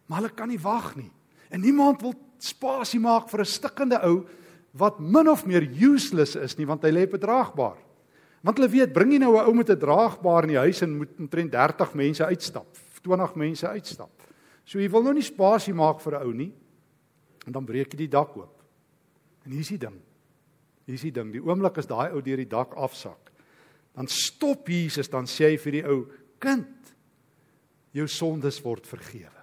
Maar 0.09 0.23
hulle 0.23 0.35
kan 0.35 0.49
nie 0.49 0.59
wag 0.59 0.97
nie. 0.97 1.11
En 1.50 1.61
niemand 1.61 2.00
wil 2.02 2.14
spasie 2.38 3.00
maak 3.00 3.28
vir 3.28 3.40
'n 3.40 3.44
stikkende 3.44 4.00
ou 4.02 4.26
wat 4.73 5.00
min 5.00 5.28
of 5.28 5.47
meer 5.47 5.62
useless 5.62 6.37
is 6.37 6.56
nie 6.59 6.66
want 6.66 6.82
hy 6.82 6.90
lê 6.90 7.06
bedraagbaar. 7.06 7.76
Want 8.40 8.56
hulle 8.56 8.70
weet, 8.73 8.92
bring 8.92 9.12
jy 9.12 9.18
nou 9.18 9.37
'n 9.37 9.47
ou 9.47 9.54
met 9.54 9.70
'n 9.70 9.78
draagbaar 9.78 10.44
in 10.44 10.54
die 10.54 10.64
huis 10.64 10.82
en 10.82 10.97
moet 10.97 11.18
omtrent 11.18 11.52
30 11.52 11.94
mense 11.94 12.25
uitstap, 12.25 12.66
20 13.02 13.35
mense 13.35 13.68
uitstap. 13.68 14.11
So 14.64 14.78
jy 14.78 14.88
wil 14.90 15.02
nou 15.02 15.14
nie 15.14 15.23
spasie 15.23 15.75
maak 15.75 16.00
vir 16.00 16.14
'n 16.14 16.23
ou 16.23 16.32
nie. 16.32 16.52
En 17.47 17.52
dan 17.52 17.64
breek 17.64 17.92
jy 17.92 17.97
die 17.97 18.09
dak 18.09 18.37
oop. 18.37 18.62
En 19.44 19.50
hier 19.50 19.61
is 19.61 19.68
die 19.68 19.78
ding. 19.78 20.00
Hier 20.87 20.94
is 20.94 21.02
die 21.02 21.12
ding, 21.12 21.32
die 21.32 21.42
oomblik 21.42 21.78
as 21.78 21.87
daai 21.87 22.12
ou 22.12 22.20
deur 22.20 22.37
die 22.37 22.49
dak 22.49 22.75
afsak, 22.75 23.30
dan 23.94 24.06
stop 24.06 24.68
Jesus, 24.68 25.09
dan 25.09 25.25
sê 25.25 25.50
hy 25.50 25.56
vir 25.56 25.73
die 25.73 25.85
ou, 25.85 26.06
"Kind, 26.38 26.94
jou 27.92 28.06
sondes 28.06 28.61
word 28.62 28.87
vergewe." 28.87 29.40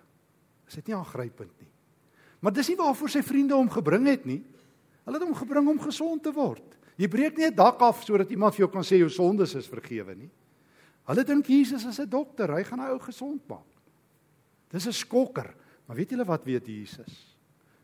Is 0.68 0.76
dit 0.76 0.88
nie 0.88 0.96
aangrypend 0.96 1.60
nie? 1.60 1.72
Maar 2.40 2.54
dis 2.54 2.70
nie 2.70 2.78
waarvoor 2.78 3.10
sy 3.10 3.22
vriende 3.22 3.56
hom 3.56 3.70
gebring 3.70 4.08
het 4.08 4.26
nie. 4.26 4.44
Hulle 5.06 5.20
het 5.20 5.28
hom 5.28 5.36
gebring 5.36 5.68
om 5.68 5.80
gesond 5.80 6.24
te 6.24 6.32
word. 6.32 6.77
Jy 6.98 7.08
breek 7.08 7.38
nie 7.38 7.46
'n 7.46 7.56
dak 7.56 7.82
af 7.82 8.04
sodat 8.04 8.32
iemand 8.32 8.56
vir 8.56 8.66
jou 8.66 8.72
kan 8.72 8.84
sê 8.84 8.98
jou 8.98 9.10
sondes 9.10 9.56
is 9.56 9.68
vergewe 9.68 10.16
nie. 10.16 10.30
Hulle 11.08 11.24
dink 11.24 11.46
Jesus 11.46 11.86
is 11.86 12.00
'n 12.00 12.10
dokter, 12.10 12.52
hy 12.52 12.64
gaan 12.64 12.80
'n 12.80 12.92
ou 12.92 13.00
gesond 13.00 13.48
maak. 13.48 13.66
Dis 14.70 14.88
'n 14.88 14.94
skokker. 14.94 15.54
Maar 15.88 15.98
weet 15.98 16.10
julle 16.10 16.26
wat 16.26 16.44
weet 16.44 16.68
Jesus? 16.68 17.36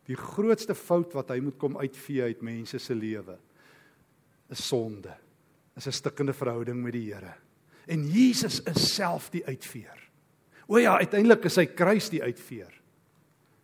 Die 0.06 0.16
grootste 0.16 0.76
fout 0.76 1.14
wat 1.14 1.30
hy 1.30 1.40
moet 1.40 1.58
kom 1.58 1.78
uitvee 1.78 2.24
uit 2.24 2.42
mense 2.42 2.80
se 2.80 2.94
lewe 2.94 3.38
is 4.50 4.68
sonde. 4.68 5.16
Is 5.78 5.88
'n 5.88 5.92
stikkende 5.92 6.34
verhouding 6.34 6.84
met 6.84 6.94
die 6.94 7.14
Here. 7.14 7.34
En 7.88 8.08
Jesus 8.08 8.62
is 8.62 8.96
self 8.96 9.30
die 9.30 9.46
uitveer. 9.46 10.10
O 10.68 10.78
ja, 10.78 10.98
uiteindelik 10.98 11.46
is 11.46 11.54
sy 11.54 11.66
kruis 11.66 12.10
die 12.10 12.24
uitveer. 12.24 12.82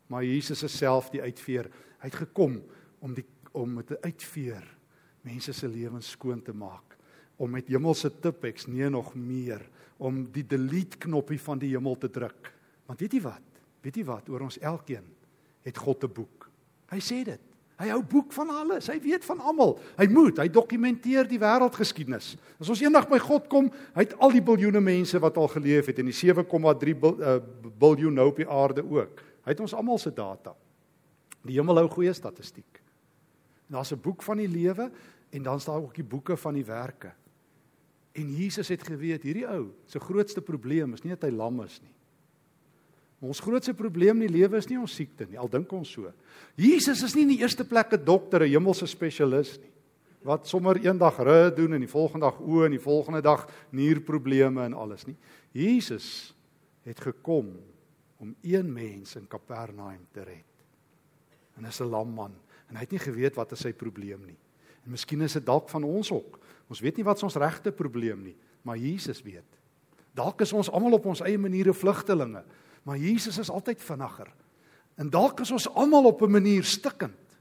Maar 0.08 0.24
Jesus 0.24 0.64
is 0.64 0.78
self 0.78 1.10
die 1.10 1.22
uitveer. 1.22 1.70
Hy 2.00 2.08
het 2.10 2.16
gekom 2.16 2.64
om 3.00 3.14
die 3.14 3.26
om 3.52 3.74
met 3.74 3.92
'n 3.92 3.98
uitveer 4.02 4.79
mense 5.30 5.54
se 5.54 5.68
lewens 5.70 6.14
skoon 6.16 6.42
te 6.42 6.54
maak, 6.54 6.98
om 7.40 7.52
met 7.56 7.70
hemelse 7.72 8.12
tipex 8.22 8.68
nee 8.68 8.90
nog 8.90 9.14
meer, 9.16 9.62
om 10.00 10.24
die 10.34 10.46
delete 10.48 10.98
knoppie 11.06 11.40
van 11.40 11.60
die 11.60 11.74
hemel 11.76 11.98
te 12.00 12.10
druk. 12.12 12.52
Want 12.88 13.00
weet 13.04 13.18
jy 13.18 13.22
wat? 13.24 13.62
Weet 13.84 14.00
jy 14.00 14.06
wat? 14.08 14.30
Oor 14.32 14.48
ons 14.48 14.60
elkeen 14.60 15.06
het 15.68 15.78
God 15.78 16.04
'n 16.04 16.14
boek. 16.14 16.50
Hy 16.90 17.00
sê 17.00 17.24
dit. 17.24 17.40
Hy 17.80 17.88
hou 17.94 18.02
boek 18.04 18.34
van 18.36 18.50
alles. 18.50 18.90
Hy 18.92 19.00
weet 19.00 19.24
van 19.24 19.40
almal. 19.40 19.78
Hy 19.98 20.08
moet, 20.12 20.38
hy 20.38 20.50
dokumenteer 20.52 21.28
die 21.28 21.40
wêreldgeskiedenis. 21.40 22.36
As 22.60 22.70
ons 22.70 22.82
eendag 22.82 23.08
by 23.08 23.20
God 23.20 23.48
kom, 23.48 23.70
hy 23.96 24.04
het 24.04 24.18
al 24.20 24.32
die 24.32 24.44
biljoene 24.44 24.82
mense 24.82 25.20
wat 25.20 25.38
al 25.38 25.48
geleef 25.48 25.86
het 25.86 26.00
en 26.00 26.06
die 26.06 26.14
7,3 26.14 26.96
biljoen 27.80 28.14
nou 28.14 28.28
op 28.28 28.36
die 28.36 28.50
aarde 28.50 28.84
ook. 28.84 29.24
Hy 29.46 29.50
het 29.56 29.60
ons 29.60 29.74
almal 29.74 29.98
se 29.98 30.12
data. 30.12 30.56
Die 31.48 31.56
hemel 31.56 31.78
hou 31.78 31.88
goeie 31.88 32.14
statistiek. 32.14 32.82
En 33.70 33.78
daar's 33.80 33.94
'n 33.94 34.02
boek 34.02 34.24
van 34.24 34.38
die 34.38 34.48
lewe 34.48 34.92
en 35.30 35.44
dan 35.44 35.60
staan 35.60 35.84
ook 35.84 35.96
die 35.96 36.04
boeke 36.04 36.38
van 36.38 36.54
die 36.54 36.66
werke. 36.66 37.12
En 38.12 38.36
Jesus 38.36 38.68
het 38.68 38.84
geweet 38.84 39.24
hierdie 39.24 39.48
ou 39.48 39.70
se 39.86 40.00
grootste 40.00 40.42
probleem 40.42 40.94
is 40.94 41.04
nie 41.06 41.14
dat 41.14 41.28
hy 41.28 41.34
lam 41.36 41.62
is 41.64 41.80
nie. 41.82 41.94
Ons 43.20 43.42
grootste 43.44 43.76
probleem 43.76 44.22
in 44.22 44.30
die 44.30 44.38
lewe 44.40 44.58
is 44.62 44.70
nie 44.70 44.80
ons 44.80 44.96
siekte 44.96 45.28
nie, 45.28 45.38
al 45.40 45.52
dink 45.52 45.72
ons 45.76 45.92
so. 45.92 46.12
Jesus 46.60 47.04
is 47.04 47.16
nie 47.16 47.26
in 47.28 47.34
die 47.36 47.42
eerste 47.44 47.66
plek 47.68 47.94
'n 47.94 48.06
dokter, 48.06 48.44
'n 48.44 48.52
hemelse 48.52 48.88
spesialis 48.88 49.60
nie. 49.60 49.72
Wat 50.24 50.48
sommer 50.48 50.78
eendag 50.78 51.20
ry 51.20 51.52
doen 51.56 51.74
en 51.74 51.80
die 51.80 51.88
volgende 51.88 52.26
dag 52.26 52.40
o 52.40 52.64
en 52.64 52.72
die 52.72 52.80
volgende 52.80 53.22
dag 53.22 53.48
nierprobleme 53.72 54.64
en 54.64 54.74
alles 54.74 55.06
nie. 55.06 55.16
Jesus 55.52 56.34
het 56.84 57.00
gekom 57.00 57.56
om 58.20 58.36
een 58.42 58.74
mens 58.74 59.16
in 59.16 59.28
Kapernaum 59.28 60.08
te 60.12 60.24
red. 60.24 60.46
En 61.58 61.64
dis 61.64 61.80
'n 61.82 61.90
lam 61.90 62.14
man 62.14 62.34
en 62.70 62.76
hy 62.76 62.82
het 62.82 62.92
nie 62.92 63.00
geweet 63.00 63.36
wat 63.36 63.52
is 63.52 63.60
sy 63.60 63.74
probleem 63.74 64.26
nie. 64.26 64.38
En 64.86 64.92
miskien 64.92 65.22
is 65.22 65.34
dit 65.34 65.46
dalk 65.46 65.70
van 65.70 65.84
ons 65.84 66.12
ook. 66.12 66.40
Ons 66.70 66.82
weet 66.84 67.00
nie 67.00 67.06
wat 67.08 67.24
ons 67.24 67.40
regte 67.42 67.72
probleem 67.72 68.22
nie, 68.24 68.36
maar 68.64 68.78
Jesus 68.78 69.22
weet. 69.26 69.58
Dalk 70.16 70.42
is 70.42 70.54
ons 70.54 70.70
almal 70.70 70.98
op 71.00 71.06
ons 71.06 71.24
eie 71.26 71.38
maniere 71.38 71.74
vlugtelinge, 71.74 72.44
maar 72.84 72.98
Jesus 72.98 73.38
is 73.38 73.50
altyd 73.50 73.82
vinniger. 73.82 74.30
En 75.00 75.10
dalk 75.10 75.40
is 75.46 75.52
ons 75.52 75.70
almal 75.70 76.06
op 76.12 76.22
'n 76.22 76.32
manier 76.32 76.64
stikkend, 76.64 77.40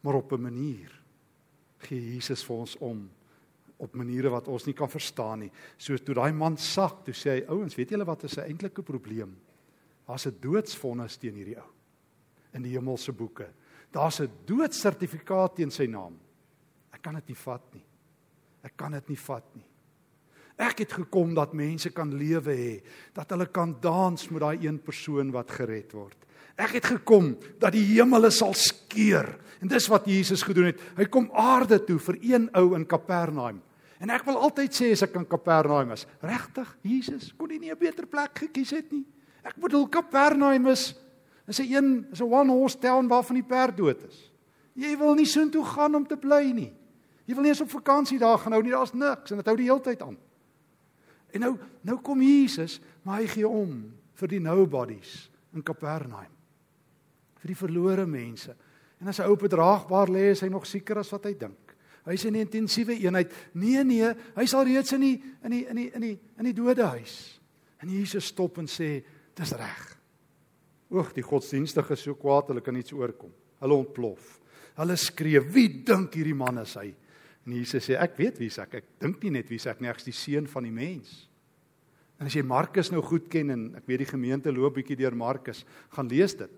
maar 0.00 0.14
op 0.14 0.32
'n 0.32 0.40
manier 0.40 1.02
gee 1.78 2.14
Jesus 2.14 2.44
vir 2.44 2.56
ons 2.56 2.76
om 2.78 3.10
op 3.76 3.94
maniere 3.94 4.30
wat 4.30 4.48
ons 4.48 4.64
nie 4.64 4.74
kan 4.74 4.90
verstaan 4.90 5.38
nie. 5.38 5.50
So 5.76 5.96
toe 5.96 6.14
daai 6.14 6.32
man 6.32 6.56
sak, 6.56 7.04
toe 7.04 7.14
sê 7.14 7.30
hy: 7.30 7.44
"Ouens, 7.48 7.74
weet 7.74 7.90
julle 7.90 8.04
wat 8.04 8.24
is 8.24 8.38
'n 8.38 8.46
eintlike 8.46 8.82
probleem?" 8.82 9.36
Daar's 10.06 10.26
'n 10.26 10.36
doodsvonnis 10.40 11.16
teen 11.16 11.34
hierdie 11.34 11.58
ou 11.58 11.70
in 12.52 12.62
die 12.62 12.74
hemelse 12.76 13.12
boeke. 13.12 13.48
Daar's 13.92 14.20
'n 14.20 14.30
doodsertifikaat 14.46 15.56
teen 15.56 15.70
sy 15.70 15.86
naam. 15.86 16.18
Ek 16.92 17.02
kan 17.02 17.14
dit 17.14 17.32
nie 17.32 17.38
vat 17.38 17.64
nie. 17.74 17.84
Ek 18.62 18.76
kan 18.76 18.92
dit 18.92 19.08
nie 19.08 19.18
vat 19.18 19.46
nie. 19.56 19.66
Ek 20.62 20.84
het 20.84 20.92
gekom 20.92 21.32
dat 21.34 21.54
mense 21.56 21.90
kan 21.90 22.10
lewe 22.12 22.54
hê, 22.54 22.74
dat 23.16 23.30
hulle 23.32 23.48
kan 23.50 23.72
dans 23.82 24.28
met 24.30 24.42
daai 24.44 24.66
een 24.66 24.78
persoon 24.78 25.32
wat 25.32 25.50
gered 25.50 25.94
word. 25.96 26.18
Ek 26.60 26.76
het 26.76 26.86
gekom 26.86 27.32
dat 27.58 27.72
die 27.72 27.84
hemele 27.94 28.30
sal 28.30 28.52
skeur. 28.54 29.30
En 29.62 29.70
dis 29.70 29.88
wat 29.88 30.06
Jesus 30.10 30.44
gedoen 30.44 30.68
het. 30.70 30.80
Hy 30.98 31.06
kom 31.08 31.30
aarde 31.38 31.78
toe 31.86 31.98
vir 32.02 32.18
een 32.20 32.48
ou 32.58 32.74
in 32.76 32.84
Kapernaum. 32.86 33.62
En 34.02 34.10
ek 34.10 34.26
wil 34.26 34.40
altyd 34.42 34.74
sê 34.74 34.90
as 34.92 35.04
ek 35.06 35.14
in 35.20 35.26
Kapernaum 35.30 35.94
is, 35.94 36.04
regtig, 36.20 36.68
Jesus, 36.82 37.30
kon 37.38 37.48
nie 37.48 37.70
'n 37.70 37.78
beter 37.78 38.06
plek 38.06 38.34
gekies 38.34 38.70
het 38.70 38.92
nie? 38.92 39.06
Ek 39.44 39.56
bedoel 39.56 39.88
Kapernaum 39.88 40.66
is 40.66 40.94
is 41.46 41.58
'n 41.60 41.72
een 41.72 42.06
is 42.12 42.20
'n 42.20 42.32
one 42.32 42.50
horse 42.50 42.78
town 42.78 43.08
waarvan 43.08 43.34
die 43.34 43.46
perd 43.46 43.76
dood 43.76 44.02
is. 44.08 44.30
Jy 44.74 44.96
wil 44.98 45.14
nie 45.14 45.26
soontoe 45.26 45.64
gaan 45.64 45.94
om 45.94 46.06
te 46.06 46.16
bly 46.16 46.52
nie. 46.52 46.72
Jy 47.26 47.36
wil 47.36 47.46
nie 47.46 47.52
eens 47.52 47.62
op 47.64 47.70
vakansie 47.70 48.18
daar 48.18 48.38
gaan 48.42 48.56
hou 48.56 48.62
nie, 48.64 48.74
daar's 48.74 48.94
niks 48.94 49.30
en 49.30 49.40
dit 49.40 49.50
hou 49.50 49.56
die 49.58 49.68
hele 49.68 49.84
tyd 49.84 50.02
aan. 50.02 50.18
En 51.32 51.44
nou 51.46 51.52
nou 51.86 51.98
kom 52.04 52.22
Jesus, 52.22 52.80
maar 53.02 53.22
hy 53.22 53.28
gee 53.30 53.48
om 53.48 53.76
vir 54.20 54.28
die 54.34 54.42
nobodies 54.42 55.30
in 55.54 55.64
Kapernaum. 55.66 56.30
Vir 57.42 57.50
die 57.50 57.58
verlore 57.58 58.06
mense. 58.06 58.54
En 59.02 59.10
as 59.10 59.18
hy 59.18 59.26
ou 59.30 59.36
bedraagbaar 59.38 60.12
lê, 60.14 60.28
is 60.30 60.44
hy 60.44 60.50
nog 60.52 60.66
sieker 60.68 61.00
as 61.00 61.10
wat 61.10 61.26
hy 61.26 61.34
dink. 61.38 61.74
Hy's 62.06 62.24
in 62.26 62.34
'n 62.34 62.46
intensiewe 62.46 62.94
eenheid. 62.98 63.32
Nee 63.54 63.84
nee, 63.84 64.14
hy's 64.34 64.54
al 64.54 64.64
reeds 64.64 64.92
in 64.92 65.00
die 65.00 65.22
in 65.44 65.50
die 65.50 65.66
in 65.66 65.76
die 65.76 65.90
in 65.94 66.00
die 66.00 66.18
in 66.38 66.44
die 66.44 66.54
dodehuis. 66.54 67.40
En 67.82 67.88
Jesus 67.88 68.26
stop 68.26 68.58
en 68.58 68.66
sê, 68.66 69.02
Dis 69.34 69.54
reg. 69.56 69.84
Oeg, 70.92 71.12
die 71.16 71.24
godsdienstige 71.24 71.96
is 71.96 72.04
so 72.04 72.14
kwaad, 72.20 72.50
hulle 72.52 72.60
kan 72.64 72.76
iets 72.76 72.92
oorkom. 72.92 73.32
Hulle 73.62 73.78
ontplof. 73.80 74.40
Hulle 74.76 74.96
skree, 74.96 75.40
"Wie 75.40 75.68
dink 75.68 76.14
hierdie 76.14 76.34
man 76.34 76.58
is 76.58 76.74
hy?" 76.74 76.94
En 77.46 77.52
Jesus 77.52 77.88
sê, 77.88 77.96
"Ek 77.98 78.16
weet 78.16 78.38
wie 78.38 78.50
ek. 78.60 78.74
Ek 78.74 78.84
dink 79.00 79.22
nie 79.22 79.30
net 79.30 79.48
wie 79.48 79.58
ek 79.58 79.80
nie, 79.80 79.88
ek's 79.88 80.04
die 80.04 80.12
seun 80.12 80.46
van 80.46 80.62
die 80.62 80.70
mens." 80.70 81.28
En 82.18 82.26
as 82.26 82.34
jy 82.34 82.42
Markus 82.42 82.90
nou 82.90 83.02
goed 83.02 83.28
ken 83.28 83.50
en 83.50 83.74
ek 83.76 83.86
weet 83.86 83.98
die 83.98 84.12
gemeente 84.12 84.52
loop 84.52 84.74
bietjie 84.74 84.96
deur 84.96 85.14
Markus, 85.14 85.64
gaan 85.90 86.08
lees 86.08 86.34
dit. 86.34 86.50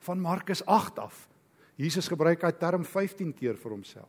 Van 0.00 0.20
Markus 0.20 0.64
8 0.64 0.98
af. 0.98 1.28
Jesus 1.76 2.08
gebruik 2.08 2.40
daai 2.40 2.52
term 2.58 2.84
15 2.84 3.32
keer 3.34 3.56
vir 3.56 3.70
homself. 3.70 4.08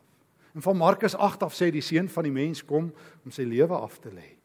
En 0.54 0.62
van 0.62 0.78
Markus 0.78 1.16
8 1.16 1.44
af 1.44 1.54
sê 1.54 1.72
die 1.72 1.82
seun 1.82 2.10
van 2.10 2.24
die 2.24 2.34
mens 2.34 2.62
kom 2.66 2.92
om 3.26 3.32
sy 3.32 3.42
lewe 3.42 3.74
af 3.74 4.00
te 4.00 4.10
lê. 4.14 4.36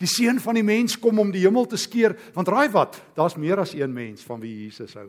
Die 0.00 0.08
seun 0.08 0.40
van 0.40 0.58
die 0.58 0.64
mens 0.66 0.96
kom 1.00 1.20
om 1.22 1.30
die 1.32 1.44
hemel 1.44 1.68
te 1.68 1.76
skeer, 1.76 2.16
want 2.34 2.48
raai 2.48 2.68
wat? 2.72 2.98
Daar's 3.16 3.36
meer 3.36 3.60
as 3.60 3.74
een 3.74 3.92
mens 3.92 4.24
van 4.24 4.40
wie 4.40 4.54
Jesus 4.64 4.96
hou. 4.98 5.08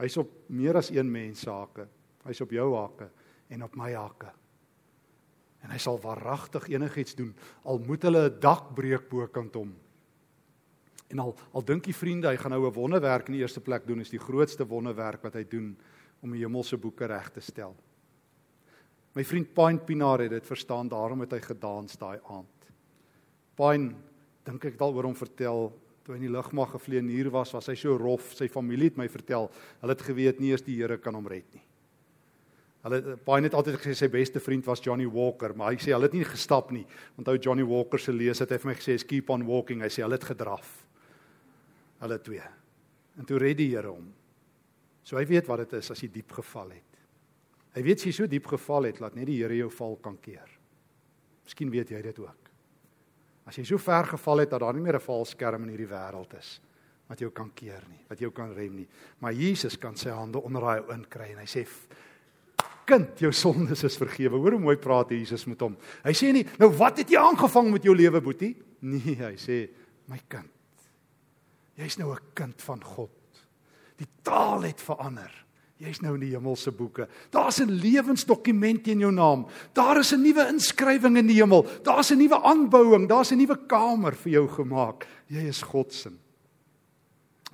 Hy's 0.00 0.16
op 0.20 0.32
meer 0.48 0.80
as 0.80 0.90
een 0.90 1.08
mens 1.12 1.44
se 1.44 1.52
hake. 1.52 1.86
Hy's 2.24 2.40
op 2.40 2.52
jou 2.52 2.72
hake 2.76 3.10
en 3.52 3.64
op 3.64 3.76
my 3.76 3.92
hake. 3.92 4.32
En 5.62 5.70
hy 5.70 5.78
sal 5.78 6.00
waaragtig 6.00 6.68
enigiets 6.68 7.14
doen 7.14 7.34
al 7.64 7.78
moet 7.78 8.02
hulle 8.02 8.30
'n 8.30 8.40
dak 8.40 8.74
breek 8.74 9.08
bo 9.08 9.26
kant 9.26 9.54
hom 9.54 9.74
En 11.10 11.18
al 11.18 11.34
al 11.52 11.64
dink 11.66 11.84
die 11.88 11.96
vriende 11.96 12.30
hy 12.30 12.38
gaan 12.38 12.54
nou 12.54 12.66
'n 12.66 12.74
wonderwerk 12.74 13.28
in 13.28 13.34
die 13.34 13.42
eerste 13.42 13.60
plek 13.60 13.86
doen, 13.86 14.00
is 14.00 14.10
die 14.10 14.22
grootste 14.22 14.66
wonderwerk 14.66 15.22
wat 15.22 15.34
hy 15.34 15.44
doen 15.44 15.76
om 16.22 16.30
die 16.32 16.44
hemelse 16.44 16.76
boeke 16.76 17.06
reg 17.06 17.30
te 17.30 17.40
stel. 17.40 17.74
My 19.14 19.24
vriend 19.24 19.54
Pine 19.54 19.78
Pinaar 19.78 20.20
het 20.20 20.30
dit 20.30 20.46
verstaan, 20.46 20.88
daarom 20.88 21.20
het 21.20 21.32
hy 21.32 21.40
gedans 21.40 21.96
daai 21.98 22.20
aand. 22.28 22.70
Pine 23.56 23.94
dink 24.44 24.64
ek 24.64 24.78
dalk 24.78 24.94
oor 24.94 25.04
hom 25.04 25.14
vertel 25.14 25.72
toe 26.04 26.14
hy 26.14 26.20
in 26.20 26.28
die 26.28 26.36
lugmag 26.36 26.70
gevlieënier 26.70 27.30
was, 27.30 27.52
was 27.52 27.66
hy 27.66 27.74
so 27.74 27.96
rof, 27.96 28.32
sy 28.34 28.48
familie 28.48 28.88
het 28.88 28.96
my 28.96 29.08
vertel, 29.08 29.50
hulle 29.80 29.92
het 29.92 30.02
geweet 30.02 30.40
nie 30.40 30.52
eens 30.52 30.62
die 30.62 30.76
Here 30.76 30.98
kan 30.98 31.14
hom 31.14 31.26
red 31.26 31.54
nie. 31.54 31.62
Hulle 32.82 33.16
Pine 33.20 33.48
het 33.48 33.54
altyd 33.54 33.76
gesê 33.76 33.94
sy 33.94 34.08
beste 34.08 34.40
vriend 34.40 34.64
was 34.64 34.80
Johnny 34.80 35.06
Walker, 35.06 35.52
maar 35.54 35.74
hy 35.74 35.80
sê 35.82 35.92
hulle 35.92 36.08
het 36.08 36.14
nie 36.16 36.24
gestap 36.24 36.70
nie. 36.72 36.86
Onthou 37.20 37.36
Johnny 37.36 37.64
Walker 37.64 38.00
se 38.00 38.12
lees 38.12 38.40
het 38.40 38.54
hy 38.54 38.58
vir 38.62 38.70
my 38.70 38.76
gesê 38.78 38.96
keep 39.04 39.30
on 39.30 39.44
walking, 39.44 39.82
hy 39.84 39.90
sê 39.92 40.02
hulle 40.02 40.16
het 40.16 40.24
gedraf 40.24 40.78
hulle 42.00 42.18
twee. 42.24 42.46
En 43.20 43.26
toe 43.28 43.38
red 43.40 43.58
die 43.58 43.70
Here 43.74 43.90
hom. 43.92 44.06
So 45.04 45.18
hy 45.18 45.26
weet 45.28 45.48
wat 45.50 45.64
dit 45.64 45.76
is 45.80 45.90
as 45.92 46.00
jy 46.00 46.08
diep 46.12 46.32
geval 46.38 46.72
het. 46.76 47.00
Hy 47.76 47.82
weet 47.86 48.00
as 48.00 48.08
jy 48.08 48.14
so 48.16 48.30
diep 48.30 48.48
geval 48.50 48.88
het, 48.88 49.00
laat 49.02 49.18
net 49.18 49.28
die 49.28 49.40
Here 49.42 49.58
jou 49.58 49.70
val 49.74 49.98
kan 50.02 50.16
keer. 50.22 50.48
Miskien 51.44 51.72
weet 51.72 51.92
jy 51.92 52.00
dit 52.04 52.22
ook. 52.22 52.50
As 53.48 53.58
jy 53.58 53.64
so 53.66 53.80
ver 53.82 54.08
geval 54.14 54.44
het 54.44 54.52
dat 54.52 54.62
daar 54.62 54.74
nie 54.74 54.84
meer 54.84 54.96
'n 54.96 55.06
valskerm 55.06 55.64
in 55.64 55.76
hierdie 55.76 55.92
wêreld 55.92 56.38
is 56.38 56.60
wat 57.08 57.18
jou 57.18 57.30
kan 57.30 57.50
keer 57.54 57.82
nie, 57.90 58.04
wat 58.08 58.20
jou 58.20 58.30
kan 58.30 58.52
rem 58.54 58.76
nie, 58.76 58.88
maar 59.18 59.32
Jesus 59.32 59.76
kan 59.76 59.96
sy 59.96 60.10
hande 60.10 60.38
onder 60.38 60.60
daai 60.60 60.80
ou 60.80 60.92
inkry 60.94 61.32
en 61.32 61.38
hy 61.38 61.46
sê 61.46 61.66
kind, 62.86 63.18
jou 63.18 63.32
sondes 63.32 63.84
is 63.84 63.96
vergewe. 63.96 64.36
Hoor 64.36 64.52
hoe 64.52 64.60
mooi 64.60 64.76
praat 64.76 65.10
Jesus 65.10 65.46
met 65.46 65.60
hom. 65.60 65.76
Hy 66.04 66.12
sê 66.12 66.32
nie, 66.32 66.46
nou 66.58 66.70
wat 66.76 66.98
het 66.98 67.10
jy 67.10 67.18
aangevang 67.18 67.70
met 67.70 67.84
jou 67.84 67.94
lewe, 67.94 68.20
boetie? 68.20 68.56
Nee, 68.80 69.14
hy 69.14 69.36
sê, 69.36 69.68
my 70.08 70.18
kind, 70.28 70.50
Jy's 71.80 71.96
nou 71.96 72.12
'n 72.12 72.20
kind 72.34 72.62
van 72.62 72.82
God. 72.84 73.10
Die 73.96 74.08
taal 74.22 74.62
het 74.62 74.80
verander. 74.80 75.30
Jy's 75.78 76.00
nou 76.00 76.14
in 76.14 76.20
die 76.20 76.36
hemelse 76.36 76.72
boeke. 76.72 77.08
Daar's 77.30 77.60
'n 77.60 77.70
lewensdokument 77.70 78.86
in 78.86 78.98
jou 78.98 79.12
naam. 79.12 79.46
Daar 79.72 79.98
is 79.98 80.12
'n 80.12 80.22
nuwe 80.22 80.48
inskrywing 80.48 81.16
in 81.16 81.26
die 81.26 81.40
hemel. 81.40 81.66
Daar's 81.82 82.10
'n 82.10 82.18
nuwe 82.18 82.42
aanbouing. 82.42 83.08
Daar's 83.08 83.32
'n 83.32 83.38
nuwe 83.38 83.66
kamer 83.66 84.14
vir 84.14 84.32
jou 84.32 84.48
gemaak. 84.48 85.06
Jy 85.26 85.48
is 85.48 85.62
God 85.62 85.92
se. 85.92 86.10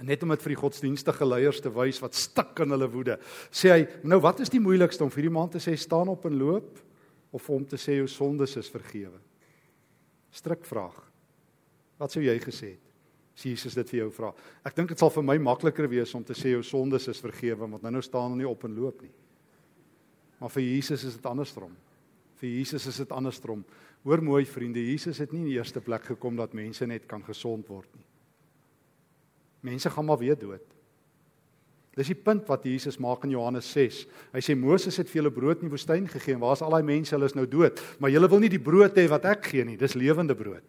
Net 0.02 0.22
om 0.22 0.28
dit 0.28 0.42
vir 0.42 0.52
die 0.52 0.60
godsdienstige 0.60 1.24
leiers 1.24 1.60
te 1.64 1.70
wys 1.72 2.02
wat 2.02 2.14
stik 2.14 2.58
in 2.60 2.74
hulle 2.74 2.88
woede, 2.92 3.18
sê 3.50 3.70
hy, 3.72 3.86
"Nou 4.04 4.20
wat 4.20 4.40
is 4.40 4.50
die 4.50 4.60
moeilikste 4.60 5.04
om 5.04 5.10
vir 5.10 5.22
die 5.22 5.30
man 5.30 5.48
te 5.48 5.58
sê 5.58 5.76
staan 5.76 6.08
op 6.08 6.26
en 6.26 6.38
loop 6.38 6.78
of 7.32 7.46
hom 7.46 7.64
te 7.64 7.76
sê 7.76 7.96
jou 7.96 8.06
sondes 8.06 8.56
is 8.56 8.68
vergewe?" 8.68 9.18
Strikvraag. 10.30 11.02
Wat 11.98 12.12
sou 12.12 12.20
jy 12.22 12.38
gesê 12.38 12.70
het? 12.72 12.86
as 13.36 13.44
Jesus 13.44 13.76
dit 13.76 13.90
vir 13.92 14.00
jou 14.00 14.10
vra. 14.16 14.30
Ek 14.64 14.76
dink 14.76 14.88
dit 14.88 15.00
sal 15.00 15.12
vir 15.12 15.24
my 15.28 15.36
makliker 15.44 15.88
wees 15.92 16.14
om 16.16 16.24
te 16.24 16.34
sê 16.36 16.54
jou 16.54 16.62
sondes 16.64 17.08
is 17.12 17.20
vergewe 17.20 17.68
want 17.68 17.84
nou 17.84 17.92
nou 17.92 18.02
staan 18.04 18.30
hulle 18.30 18.40
nie 18.40 18.48
op 18.48 18.64
en 18.64 18.76
loop 18.76 19.02
nie. 19.04 19.12
Maar 20.40 20.52
vir 20.54 20.64
Jesus 20.64 21.04
is 21.04 21.18
dit 21.18 21.28
andersom. 21.28 21.74
Vir 22.40 22.48
Jesus 22.48 22.86
is 22.88 23.00
dit 23.04 23.12
andersom. 23.12 23.64
Hoor 24.06 24.22
mooi 24.24 24.44
vriende, 24.48 24.80
Jesus 24.80 25.20
het 25.20 25.32
nie 25.32 25.42
in 25.42 25.50
die 25.50 25.58
eerste 25.58 25.82
plek 25.84 26.08
gekom 26.14 26.36
dat 26.38 26.56
mense 26.56 26.88
net 26.88 27.04
kan 27.08 27.24
gesond 27.26 27.68
word 27.68 27.90
nie. 27.96 28.05
Mense 29.66 29.90
gaan 29.90 30.06
maar 30.06 30.20
weer 30.22 30.38
dood. 30.38 30.62
Dis 31.96 32.10
die 32.12 32.18
punt 32.18 32.44
wat 32.50 32.66
Jesus 32.68 32.98
maak 33.00 33.22
in 33.24 33.32
Johannes 33.32 33.68
6. 33.72 34.02
Hy 34.34 34.40
sê 34.44 34.54
Moses 34.58 34.98
het 35.00 35.08
vir 35.08 35.22
julle 35.22 35.32
brood 35.32 35.62
in 35.62 35.70
die 35.70 35.72
woestyn 35.72 36.04
gegee 36.12 36.36
en 36.36 36.42
waar's 36.42 36.60
al 36.60 36.74
daai 36.76 36.84
mense? 36.84 37.14
Hulle 37.16 37.30
is 37.30 37.36
nou 37.38 37.46
dood. 37.48 37.80
Maar 37.98 38.12
julle 38.12 38.28
wil 38.28 38.42
nie 38.44 38.52
die 38.52 38.60
brood 38.60 38.98
hê 39.00 39.06
wat 39.08 39.24
ek 39.32 39.48
gee 39.48 39.64
nie. 39.64 39.78
Dis 39.80 39.96
lewende 39.96 40.36
brood. 40.36 40.66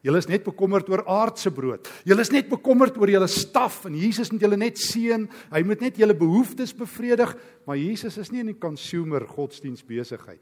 Julle 0.00 0.22
is 0.22 0.30
net 0.30 0.46
bekommerd 0.46 0.88
oor 0.88 1.02
aardse 1.04 1.52
brood. 1.52 1.88
Julle 2.08 2.24
is 2.24 2.32
net 2.32 2.48
bekommerd 2.48 2.96
oor 2.96 3.12
julle 3.12 3.28
staf 3.28 3.82
en 3.90 3.98
Jesus 4.00 4.32
moet 4.32 4.46
julle 4.46 4.56
net 4.56 4.80
seën. 4.80 5.26
Hy 5.52 5.62
moet 5.68 5.84
net 5.84 6.00
julle 6.00 6.16
behoeftes 6.16 6.72
bevredig, 6.72 7.34
maar 7.68 7.76
Jesus 7.76 8.16
is 8.16 8.32
nie 8.32 8.40
in 8.40 8.54
die 8.54 8.60
consumer 8.62 9.28
godsdiens 9.28 9.84
besigheid. 9.84 10.40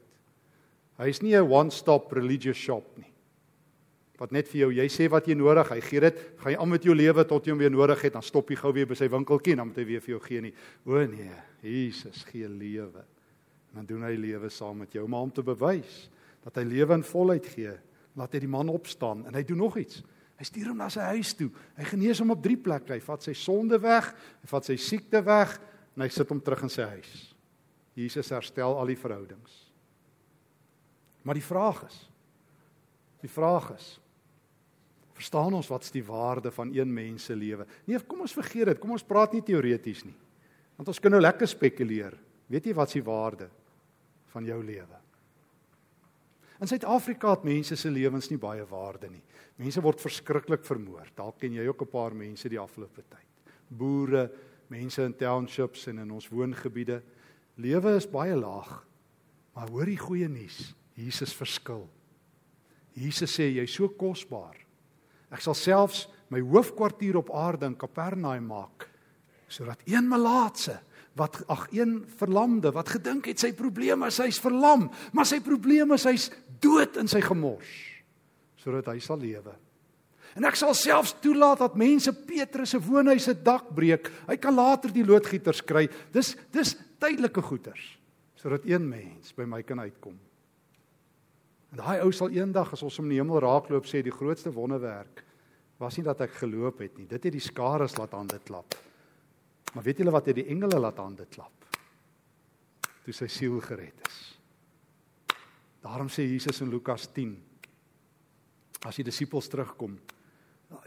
Hy 0.99 1.11
is 1.11 1.21
nie 1.21 1.35
'n 1.35 1.51
one-stop 1.51 2.13
religious 2.15 2.57
shop 2.57 2.97
nie. 2.97 3.11
Wat 4.19 4.33
net 4.35 4.49
vir 4.51 4.65
jou, 4.65 4.69
jy 4.75 4.85
sê 4.91 5.07
wat 5.11 5.27
jy 5.29 5.37
nodig, 5.39 5.69
hy 5.71 5.79
gee 5.85 6.01
dit, 6.03 6.17
gaan 6.41 6.51
jy 6.51 6.59
aan 6.59 6.71
met 6.73 6.85
jou 6.85 6.95
lewe 6.95 7.23
tot 7.27 7.45
jy 7.47 7.53
hom 7.53 7.61
weer 7.61 7.71
nodig 7.71 8.01
het, 8.03 8.17
dan 8.17 8.25
stop 8.25 8.51
jy 8.51 8.57
gou 8.59 8.73
weer 8.75 8.89
by 8.89 8.97
sy 8.99 9.07
winkeltjie 9.11 9.55
en 9.55 9.63
dan 9.63 9.69
moet 9.69 9.79
hy 9.79 9.85
weer 9.87 10.03
vir 10.03 10.13
jou 10.15 10.21
gee 10.25 10.43
nie. 10.43 10.51
O 10.83 10.99
nee, 11.07 11.37
Jesus 11.63 12.25
gee 12.27 12.49
lewe. 12.51 13.05
En 13.71 13.79
dan 13.79 13.87
doen 13.93 14.03
hy 14.09 14.15
lewe 14.19 14.51
saam 14.51 14.81
met 14.83 14.97
jou, 14.97 15.05
maar 15.07 15.27
om 15.27 15.31
te 15.31 15.45
bewys 15.45 16.09
dat 16.43 16.59
hy 16.59 16.65
lewe 16.67 16.99
in 16.99 17.05
volheid 17.07 17.47
gee 17.53 17.75
laat 18.19 18.35
hy 18.35 18.41
die 18.43 18.51
man 18.51 18.71
opstaan 18.73 19.23
en 19.29 19.37
hy 19.37 19.43
doen 19.47 19.61
nog 19.63 19.77
iets. 19.79 20.01
Hy 20.39 20.47
stuur 20.47 20.69
hom 20.71 20.79
na 20.79 20.87
sy 20.91 21.03
huis 21.15 21.33
toe. 21.35 21.49
Hy 21.75 21.87
genees 21.87 22.19
hom 22.23 22.31
op 22.31 22.43
drie 22.43 22.57
plekke. 22.59 22.95
Hy 22.95 23.03
vat 23.03 23.25
sy 23.25 23.33
sonde 23.35 23.79
weg, 23.83 24.07
hy 24.43 24.47
vat 24.47 24.67
sy 24.67 24.77
siekte 24.79 25.19
weg 25.27 25.57
en 25.95 26.05
hy 26.05 26.11
sit 26.15 26.31
hom 26.31 26.39
terug 26.43 26.63
in 26.67 26.71
sy 26.71 26.87
huis. 26.95 27.15
Jesus 27.99 28.31
herstel 28.31 28.77
al 28.79 28.87
die 28.87 28.99
verhoudings. 28.99 29.65
Maar 31.27 31.35
die 31.39 31.45
vraag 31.45 31.83
is 31.87 32.05
die 33.19 33.31
vraag 33.31 33.73
is 33.75 33.98
verstaan 35.19 35.55
ons 35.57 35.67
wat's 35.67 35.91
die 35.91 36.03
waarde 36.05 36.51
van 36.55 36.71
een 36.75 36.89
mens 36.93 37.27
se 37.27 37.35
lewe? 37.35 37.67
Nee, 37.85 37.99
kom 38.07 38.23
ons 38.23 38.35
vergeet 38.37 38.71
dit. 38.71 38.79
Kom 38.79 38.95
ons 38.95 39.05
praat 39.05 39.35
nie 39.35 39.43
teoreties 39.45 40.05
nie. 40.07 40.15
Want 40.79 40.91
ons 40.93 41.01
kan 41.03 41.11
nou 41.11 41.19
lekker 41.21 41.49
spekuleer. 41.49 42.15
Weet 42.49 42.69
jy 42.69 42.75
wat's 42.77 42.95
die 42.95 43.05
waarde 43.05 43.49
van 44.31 44.47
jou 44.47 44.59
lewe? 44.63 44.99
In 46.59 46.67
Suid-Afrika 46.67 47.33
het 47.35 47.45
mense 47.47 47.75
se 47.79 47.91
lewens 47.91 48.29
nie 48.31 48.39
baie 48.39 48.65
waarde 48.67 49.09
nie. 49.11 49.21
Mense 49.59 49.83
word 49.83 50.01
verskriklik 50.03 50.63
vermoor. 50.67 51.11
Dalk 51.15 51.39
ken 51.39 51.55
jy 51.55 51.67
ook 51.67 51.81
'n 51.81 51.91
paar 51.91 52.15
mense 52.15 52.49
die 52.49 52.59
afgelope 52.59 53.03
tyd. 53.03 53.27
Boere, 53.67 54.29
mense 54.67 55.03
in 55.03 55.13
townships 55.13 55.87
en 55.87 55.99
in 55.99 56.11
ons 56.11 56.29
woongebiede. 56.29 57.01
Lewe 57.55 57.95
is 57.95 58.07
baie 58.07 58.35
laag. 58.35 58.85
Maar 59.53 59.69
hoor 59.69 59.85
die 59.85 59.97
goeie 59.97 60.27
nuus. 60.27 60.75
Jesus 60.95 61.33
verskil. 61.33 61.89
Jesus 62.93 63.39
sê 63.39 63.51
jy's 63.55 63.73
so 63.73 63.89
kosbaar. 63.89 64.68
Ek 65.33 65.43
sal 65.43 65.57
selfs 65.57 66.07
my 66.33 66.41
hoofkwartier 66.41 67.17
op 67.19 67.31
aarde 67.33 67.69
in 67.69 67.77
Kapernaum 67.77 68.49
maak 68.51 68.87
sodat 69.49 69.81
een 69.89 70.05
malaatse 70.05 70.75
wat 71.17 71.39
ag 71.49 71.63
een 71.73 72.03
verlamde 72.19 72.69
wat 72.75 72.91
gedink 72.93 73.31
het 73.31 73.41
sy 73.41 73.49
probleem 73.57 74.03
is 74.05 74.19
hy's 74.21 74.37
verlam, 74.41 74.91
maar 75.09 75.25
sy 75.25 75.39
probleem 75.41 75.95
is 75.95 76.05
hy's 76.05 76.27
dood 76.61 76.99
in 77.01 77.09
sy 77.09 77.21
gemors 77.25 77.71
sodat 78.59 78.91
hy 78.91 78.99
sal 79.01 79.17
lewe. 79.17 79.53
En 80.37 80.45
ek 80.45 80.57
sal 80.59 80.75
selfs 80.77 81.15
toelaat 81.23 81.63
dat 81.63 81.77
mense 81.79 82.11
Petrus 82.27 82.75
se 82.75 82.79
woonhuis 82.83 83.25
se 83.29 83.33
dak 83.33 83.71
breek. 83.75 84.11
Hy 84.27 84.35
kan 84.37 84.53
later 84.53 84.91
die 84.93 85.05
loodgieters 85.07 85.63
kry. 85.65 85.87
Dis 86.13 86.35
dis 86.53 86.75
tydelike 87.01 87.41
goeders 87.41 87.95
sodat 88.39 88.63
een 88.67 88.85
mens 88.87 89.33
by 89.35 89.43
my 89.49 89.63
kan 89.67 89.81
uitkom. 89.83 90.15
En 91.69 91.81
daai 91.81 92.01
ou 92.01 92.11
sal 92.15 92.33
eendag 92.33 92.71
as 92.73 92.83
ons 92.85 92.97
hom 92.97 93.09
in 93.09 93.15
die 93.15 93.19
hemel 93.21 93.41
raakloop 93.43 93.87
sê 93.89 94.01
die 94.05 94.13
grootste 94.13 94.51
wonderwerk 94.53 95.23
was 95.79 95.95
nie 95.95 96.05
dat 96.07 96.21
ek 96.25 96.39
geloop 96.41 96.81
het 96.83 96.97
nie. 96.99 97.07
Dit 97.07 97.29
het 97.29 97.35
die 97.35 97.43
skares 97.43 97.95
laat 97.99 98.15
hande 98.17 98.39
klap. 98.43 98.75
Maar 99.73 99.85
weet 99.85 100.01
julle 100.01 100.13
wat 100.13 100.27
het 100.27 100.39
die 100.41 100.49
engele 100.51 100.79
laat 100.81 100.97
hande 100.99 101.27
klap? 101.31 101.67
Toe 103.05 103.15
sy 103.15 103.29
siel 103.31 103.59
gered 103.63 104.01
is. 104.09 104.17
Daarom 105.79 106.09
sê 106.11 106.25
Jesus 106.27 106.59
in 106.65 106.73
Lukas 106.73 107.07
10 107.15 107.37
as 108.87 108.97
die 108.99 109.05
disippels 109.07 109.47
terugkom, 109.51 109.95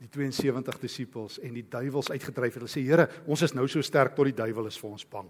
die 0.01 0.09
72 0.13 0.79
disippels 0.81 1.39
en 1.45 1.57
die 1.57 1.65
duiwels 1.69 2.11
uitgedryf 2.13 2.55
het, 2.55 2.61
hulle 2.63 2.71
sê 2.71 2.85
Here, 2.85 3.07
ons 3.27 3.43
is 3.45 3.55
nou 3.57 3.67
so 3.69 3.83
sterk 3.85 4.15
tot 4.17 4.29
die 4.29 4.37
duiwel 4.37 4.69
is 4.71 4.79
vir 4.81 4.91
ons 4.91 5.07
bang. 5.09 5.29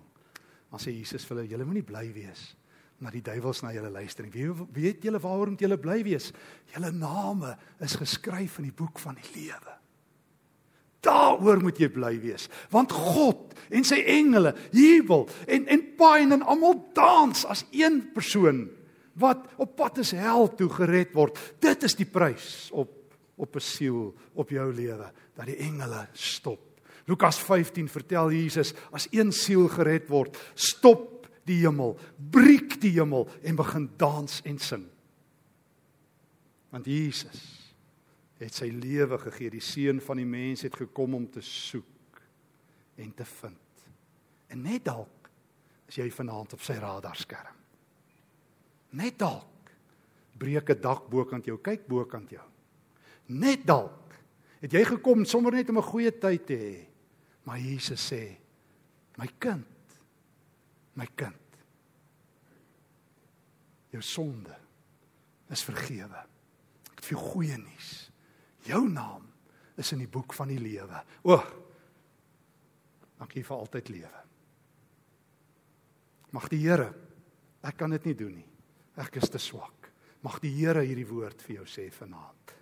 Dan 0.71 0.83
sê 0.83 0.95
Jesus 0.95 1.27
vir 1.27 1.37
hulle, 1.37 1.49
julle 1.55 1.67
moenie 1.69 1.87
bly 1.87 2.09
wees 2.15 2.51
na 3.03 3.11
die 3.11 3.25
duiwels 3.25 3.63
na 3.65 3.73
julle 3.75 3.91
luister. 3.91 4.27
Wie 4.31 4.49
weet 4.77 5.05
julle 5.05 5.21
waarom 5.23 5.57
julle 5.59 5.79
bly 5.81 6.01
wees? 6.07 6.31
Julle 6.75 6.93
name 6.95 7.57
is 7.83 7.99
geskryf 7.99 8.61
in 8.61 8.71
die 8.71 8.77
boek 8.77 9.01
van 9.03 9.19
die 9.19 9.31
lewe. 9.35 9.79
Daaroor 11.03 11.59
moet 11.65 11.81
jy 11.83 11.89
bly 11.91 12.13
wees, 12.23 12.47
want 12.71 12.93
God 12.95 13.57
en 13.75 13.83
sy 13.87 13.99
engele 14.07 14.53
jubel 14.71 15.27
en 15.51 15.67
en 15.75 15.83
pyn 15.99 16.37
en 16.37 16.45
almal 16.47 16.79
dans 16.95 17.43
as 17.51 17.65
een 17.75 17.99
persoon 18.15 18.69
wat 19.19 19.49
op 19.61 19.75
pad 19.77 19.99
is 20.05 20.15
hel 20.15 20.47
toe 20.57 20.71
gered 20.71 21.11
word. 21.17 21.41
Dit 21.61 21.83
is 21.89 21.99
die 21.99 22.07
prys 22.09 22.71
op 22.71 23.01
op 23.43 23.57
'n 23.57 23.61
siel, 23.61 24.15
op 24.35 24.51
jou 24.51 24.73
lewe, 24.75 25.11
dat 25.35 25.47
die 25.47 25.57
engele 25.57 26.07
stop. 26.13 26.61
Lukas 27.07 27.39
15 27.39 27.89
vertel 27.89 28.31
Jesus 28.31 28.75
as 28.93 29.09
een 29.11 29.33
siel 29.33 29.69
gered 29.69 30.09
word, 30.09 30.39
stop 30.55 31.22
die 31.49 31.59
hemel, 31.63 31.97
breek 32.17 32.81
die 32.83 32.95
hemel 32.97 33.29
en 33.43 33.59
begin 33.59 33.89
dans 34.01 34.41
en 34.47 34.59
sing. 34.59 34.85
Want 36.73 36.87
Jesus 36.89 37.43
het 38.43 38.55
sy 38.57 38.71
lewe 38.75 39.19
gegee, 39.23 39.53
die 39.55 39.63
seun 39.63 40.01
van 40.03 40.19
die 40.19 40.27
mens 40.27 40.65
het 40.67 40.75
gekom 40.75 41.15
om 41.15 41.27
te 41.31 41.43
soek 41.47 42.23
en 42.99 43.13
te 43.15 43.27
vind. 43.39 43.85
En 44.51 44.63
net 44.67 44.85
dalk 44.85 45.31
is 45.89 46.01
jy 46.01 46.09
vanaand 46.11 46.55
op 46.57 46.65
sy 46.65 46.75
radarskerm. 46.81 47.59
Net 48.99 49.19
dalk 49.21 49.71
breek 50.39 50.71
'n 50.71 50.81
dak 50.81 51.09
bokant 51.09 51.47
jou, 51.47 51.59
kyk 51.59 51.87
bokant 51.87 52.31
jou. 52.31 52.47
Net 53.29 53.65
dalk 53.67 54.15
het 54.61 54.73
jy 54.73 54.85
gekom 54.85 55.25
sommer 55.25 55.53
net 55.53 55.69
om 55.71 55.79
'n 55.79 55.83
goeie 55.83 56.11
tyd 56.11 56.47
te 56.47 56.57
hê. 56.57 56.87
Maar 57.45 57.59
Jesus 57.59 58.13
sê: 58.13 58.37
"My 59.17 59.29
kind, 59.39 59.67
my 60.99 61.07
kind. 61.17 61.59
Jou 63.93 64.03
sonde 64.05 64.55
is 65.53 65.65
vergewe. 65.65 66.23
Ek 66.93 67.01
het 67.01 67.09
vir 67.09 67.17
jou 67.17 67.25
goeie 67.35 67.59
nuus. 67.61 67.91
Jou 68.67 68.87
naam 68.89 69.27
is 69.81 69.93
in 69.95 70.03
die 70.05 70.11
boek 70.11 70.35
van 70.37 70.53
die 70.53 70.61
lewe. 70.61 71.03
O! 71.29 71.39
Dankie 73.21 73.45
vir 73.47 73.57
altyd 73.57 73.93
lewe. 73.93 74.23
Mag 76.33 76.49
die 76.49 76.63
Here, 76.63 76.89
ek 77.63 77.77
kan 77.79 77.93
dit 77.93 78.09
nie 78.09 78.17
doen 78.17 78.35
nie. 78.41 78.49
Ek 79.01 79.21
is 79.21 79.31
te 79.31 79.41
swak. 79.41 79.91
Mag 80.25 80.39
die 80.43 80.53
Here 80.55 80.85
hierdie 80.87 81.09
woord 81.09 81.45
vir 81.45 81.61
jou 81.61 81.69
sê 81.69 81.89
vanaand. 81.93 82.57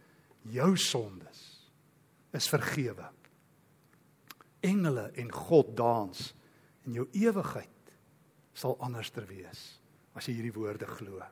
Jou 0.50 0.72
sondes 0.80 1.40
is 2.36 2.48
vergewe. 2.50 3.06
Engele 4.66 5.08
en 5.20 5.30
God 5.32 5.74
dans 5.78 6.22
en 6.86 6.96
jou 6.96 7.06
ewigheid 7.16 7.79
sal 8.60 8.76
anderster 8.84 9.24
wees 9.28 9.60
as 10.18 10.26
jy 10.26 10.36
hierdie 10.36 10.54
woorde 10.54 10.88
glo. 10.90 11.22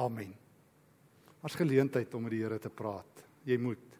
Amen. 0.00 0.32
Ons 1.44 1.58
geleentheid 1.60 2.14
om 2.16 2.24
met 2.24 2.32
die 2.34 2.40
Here 2.42 2.58
te 2.58 2.72
praat. 2.72 3.20
Jy 3.46 3.58
moet 3.60 3.90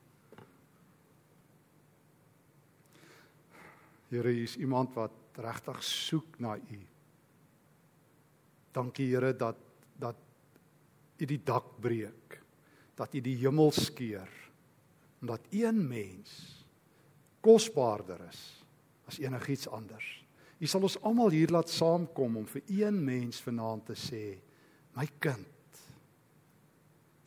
Here, 4.11 4.31
hier 4.31 4.45
is 4.47 4.57
iemand 4.63 4.95
wat 4.95 5.39
regtig 5.43 5.81
soek 5.83 6.39
na 6.43 6.55
U. 6.57 6.81
Dankie 8.75 9.09
Here 9.13 9.33
dat 9.37 9.61
dat 9.99 10.19
U 11.19 11.27
die 11.31 11.39
dak 11.47 11.77
breek, 11.83 12.41
dat 12.99 13.15
U 13.15 13.21
die 13.23 13.37
hemel 13.45 13.71
skeur 13.75 14.31
en 15.21 15.31
dat 15.31 15.47
een 15.55 15.79
mens 15.89 16.35
kosbaarder 17.45 18.27
is 18.27 18.43
as 19.07 19.21
enigiets 19.23 19.69
anders. 19.69 20.24
U 20.65 20.69
sal 20.71 20.87
ons 20.87 20.97
almal 21.05 21.35
hier 21.35 21.51
laat 21.53 21.69
saamkom 21.69 22.39
om 22.41 22.45
vir 22.49 22.63
een 22.73 22.97
mens 23.05 23.43
vanaand 23.45 23.91
te 23.91 23.97
sê, 24.01 24.23
my 24.97 25.05
kind, 25.21 25.81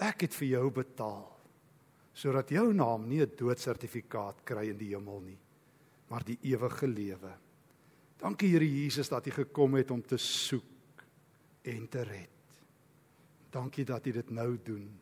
ek 0.02 0.26
het 0.26 0.38
vir 0.40 0.56
jou 0.56 0.70
betaal 0.74 1.34
sodat 2.18 2.50
jou 2.50 2.72
naam 2.74 3.04
nie 3.06 3.22
'n 3.22 3.36
doodsertifikaat 3.38 4.42
kry 4.44 4.70
in 4.72 4.78
die 4.78 4.90
hemel 4.90 5.20
nie, 5.22 5.38
maar 6.10 6.24
die 6.26 6.40
ewige 6.42 6.88
lewe. 6.88 7.34
Dankie 8.18 8.50
Here 8.50 8.66
Jesus 8.66 9.10
dat 9.10 9.28
U 9.28 9.32
gekom 9.32 9.76
het 9.76 9.92
om 9.92 10.02
te 10.02 10.18
soek 10.18 11.04
en 11.62 11.88
te 11.88 12.02
red. 12.02 12.30
Dankie 13.52 13.86
dat 13.86 14.08
U 14.08 14.12
dit 14.12 14.30
nou 14.30 14.58
doen. 14.64 15.00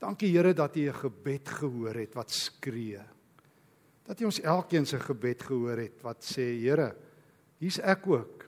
Dankie 0.00 0.32
Here 0.36 0.52
dat 0.52 0.76
U 0.76 0.88
'n 0.88 0.94
gebed 0.94 1.48
gehoor 1.48 1.94
het 1.94 2.14
wat 2.14 2.30
skree. 2.30 3.00
Dat 4.02 4.20
U 4.20 4.24
ons 4.24 4.40
elkeen 4.40 4.86
se 4.86 4.98
gebed 4.98 5.42
gehoor 5.42 5.78
het 5.78 6.02
wat 6.02 6.24
sê 6.24 6.58
Here, 6.58 6.96
hier's 7.58 7.78
ek 7.78 8.06
ook. 8.06 8.44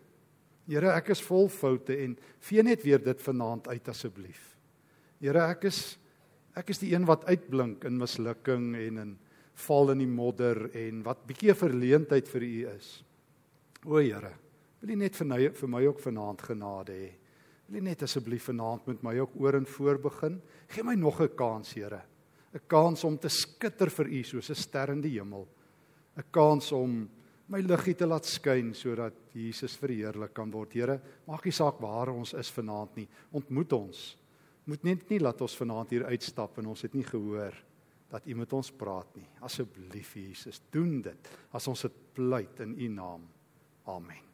Here, 0.66 0.92
ek 0.94 1.11
is 1.11 1.23
vol 1.25 1.49
foute 1.49 1.96
en 2.05 2.16
vee 2.38 2.62
net 2.62 2.85
weer 2.85 3.03
dit 3.03 3.23
vanaand 3.23 3.68
uit 3.68 3.88
asseblief. 3.88 4.57
Here, 5.20 5.49
ek 5.51 5.64
is 5.64 5.99
ek 6.57 6.70
is 6.70 6.81
die 6.83 6.92
een 6.92 7.07
wat 7.07 7.25
uitblink 7.31 7.85
in 7.87 7.99
mislukking 7.99 8.75
en 8.75 8.99
in 8.99 9.18
val 9.66 9.92
in 9.92 9.99
die 10.03 10.11
modder 10.11 10.68
en 10.75 11.03
wat 11.07 11.27
bietjie 11.27 11.51
'n 11.51 11.62
verleentheid 11.62 12.29
vir 12.29 12.42
U 12.42 12.68
is. 12.77 13.05
O 13.87 13.96
Here, 13.96 14.35
Wil 14.81 14.94
jy 14.94 15.01
net 15.03 15.16
vir 15.18 15.29
my 15.29 15.38
vir 15.53 15.68
my 15.68 15.81
ook 15.90 15.99
vanaand 16.01 16.42
genade 16.49 16.94
hê? 16.96 17.09
Wil 17.68 17.79
jy 17.79 17.83
net 17.85 18.05
asseblief 18.07 18.46
vanaand 18.49 18.87
met 18.88 19.03
my 19.05 19.12
ook 19.20 19.35
oor 19.42 19.59
en 19.59 19.66
voor 19.68 20.01
begin? 20.01 20.40
Gee 20.73 20.85
my 20.85 20.94
nog 20.96 21.20
'n 21.20 21.37
kans, 21.37 21.75
Here. 21.75 22.03
'n 22.55 22.61
Kans 22.66 23.05
om 23.05 23.18
te 23.18 23.29
skitter 23.29 23.90
vir 23.90 24.07
U 24.07 24.23
soos 24.23 24.51
'n 24.51 24.55
ster 24.55 24.90
in 24.90 25.01
die 25.03 25.20
hemel. 25.20 25.46
'n 26.16 26.25
Kans 26.33 26.73
om 26.73 27.09
my 27.50 27.60
liggie 27.64 27.96
te 27.98 28.06
laat 28.06 28.28
skyn 28.28 28.70
sodat 28.78 29.34
Jesus 29.34 29.74
verheerlik 29.80 30.32
kan 30.36 30.52
word. 30.54 30.76
Here, 30.78 30.96
maak 31.26 31.44
nie 31.46 31.54
saak 31.54 31.80
waar 31.82 32.12
ons 32.14 32.34
is 32.38 32.52
vanaand 32.54 33.00
nie. 33.00 33.08
Ontmoet 33.36 33.74
ons. 33.76 34.04
Moet 34.70 34.86
net 34.86 35.10
nie 35.10 35.20
laat 35.22 35.42
ons 35.42 35.58
vanaand 35.58 35.90
hier 35.96 36.06
uitstap 36.12 36.60
en 36.62 36.70
ons 36.70 36.86
het 36.86 36.94
nie 36.94 37.06
gehoor 37.06 37.58
dat 38.10 38.26
U 38.26 38.38
met 38.38 38.56
ons 38.58 38.72
praat 38.74 39.18
nie. 39.18 39.28
Asseblief 39.46 40.16
Jesus, 40.18 40.62
doen 40.70 40.98
dit 41.02 41.30
as 41.54 41.70
ons 41.70 41.86
dit 41.86 42.02
pleit 42.14 42.66
in 42.66 42.74
U 42.78 42.90
naam. 42.94 43.30
Amen. 43.90 44.29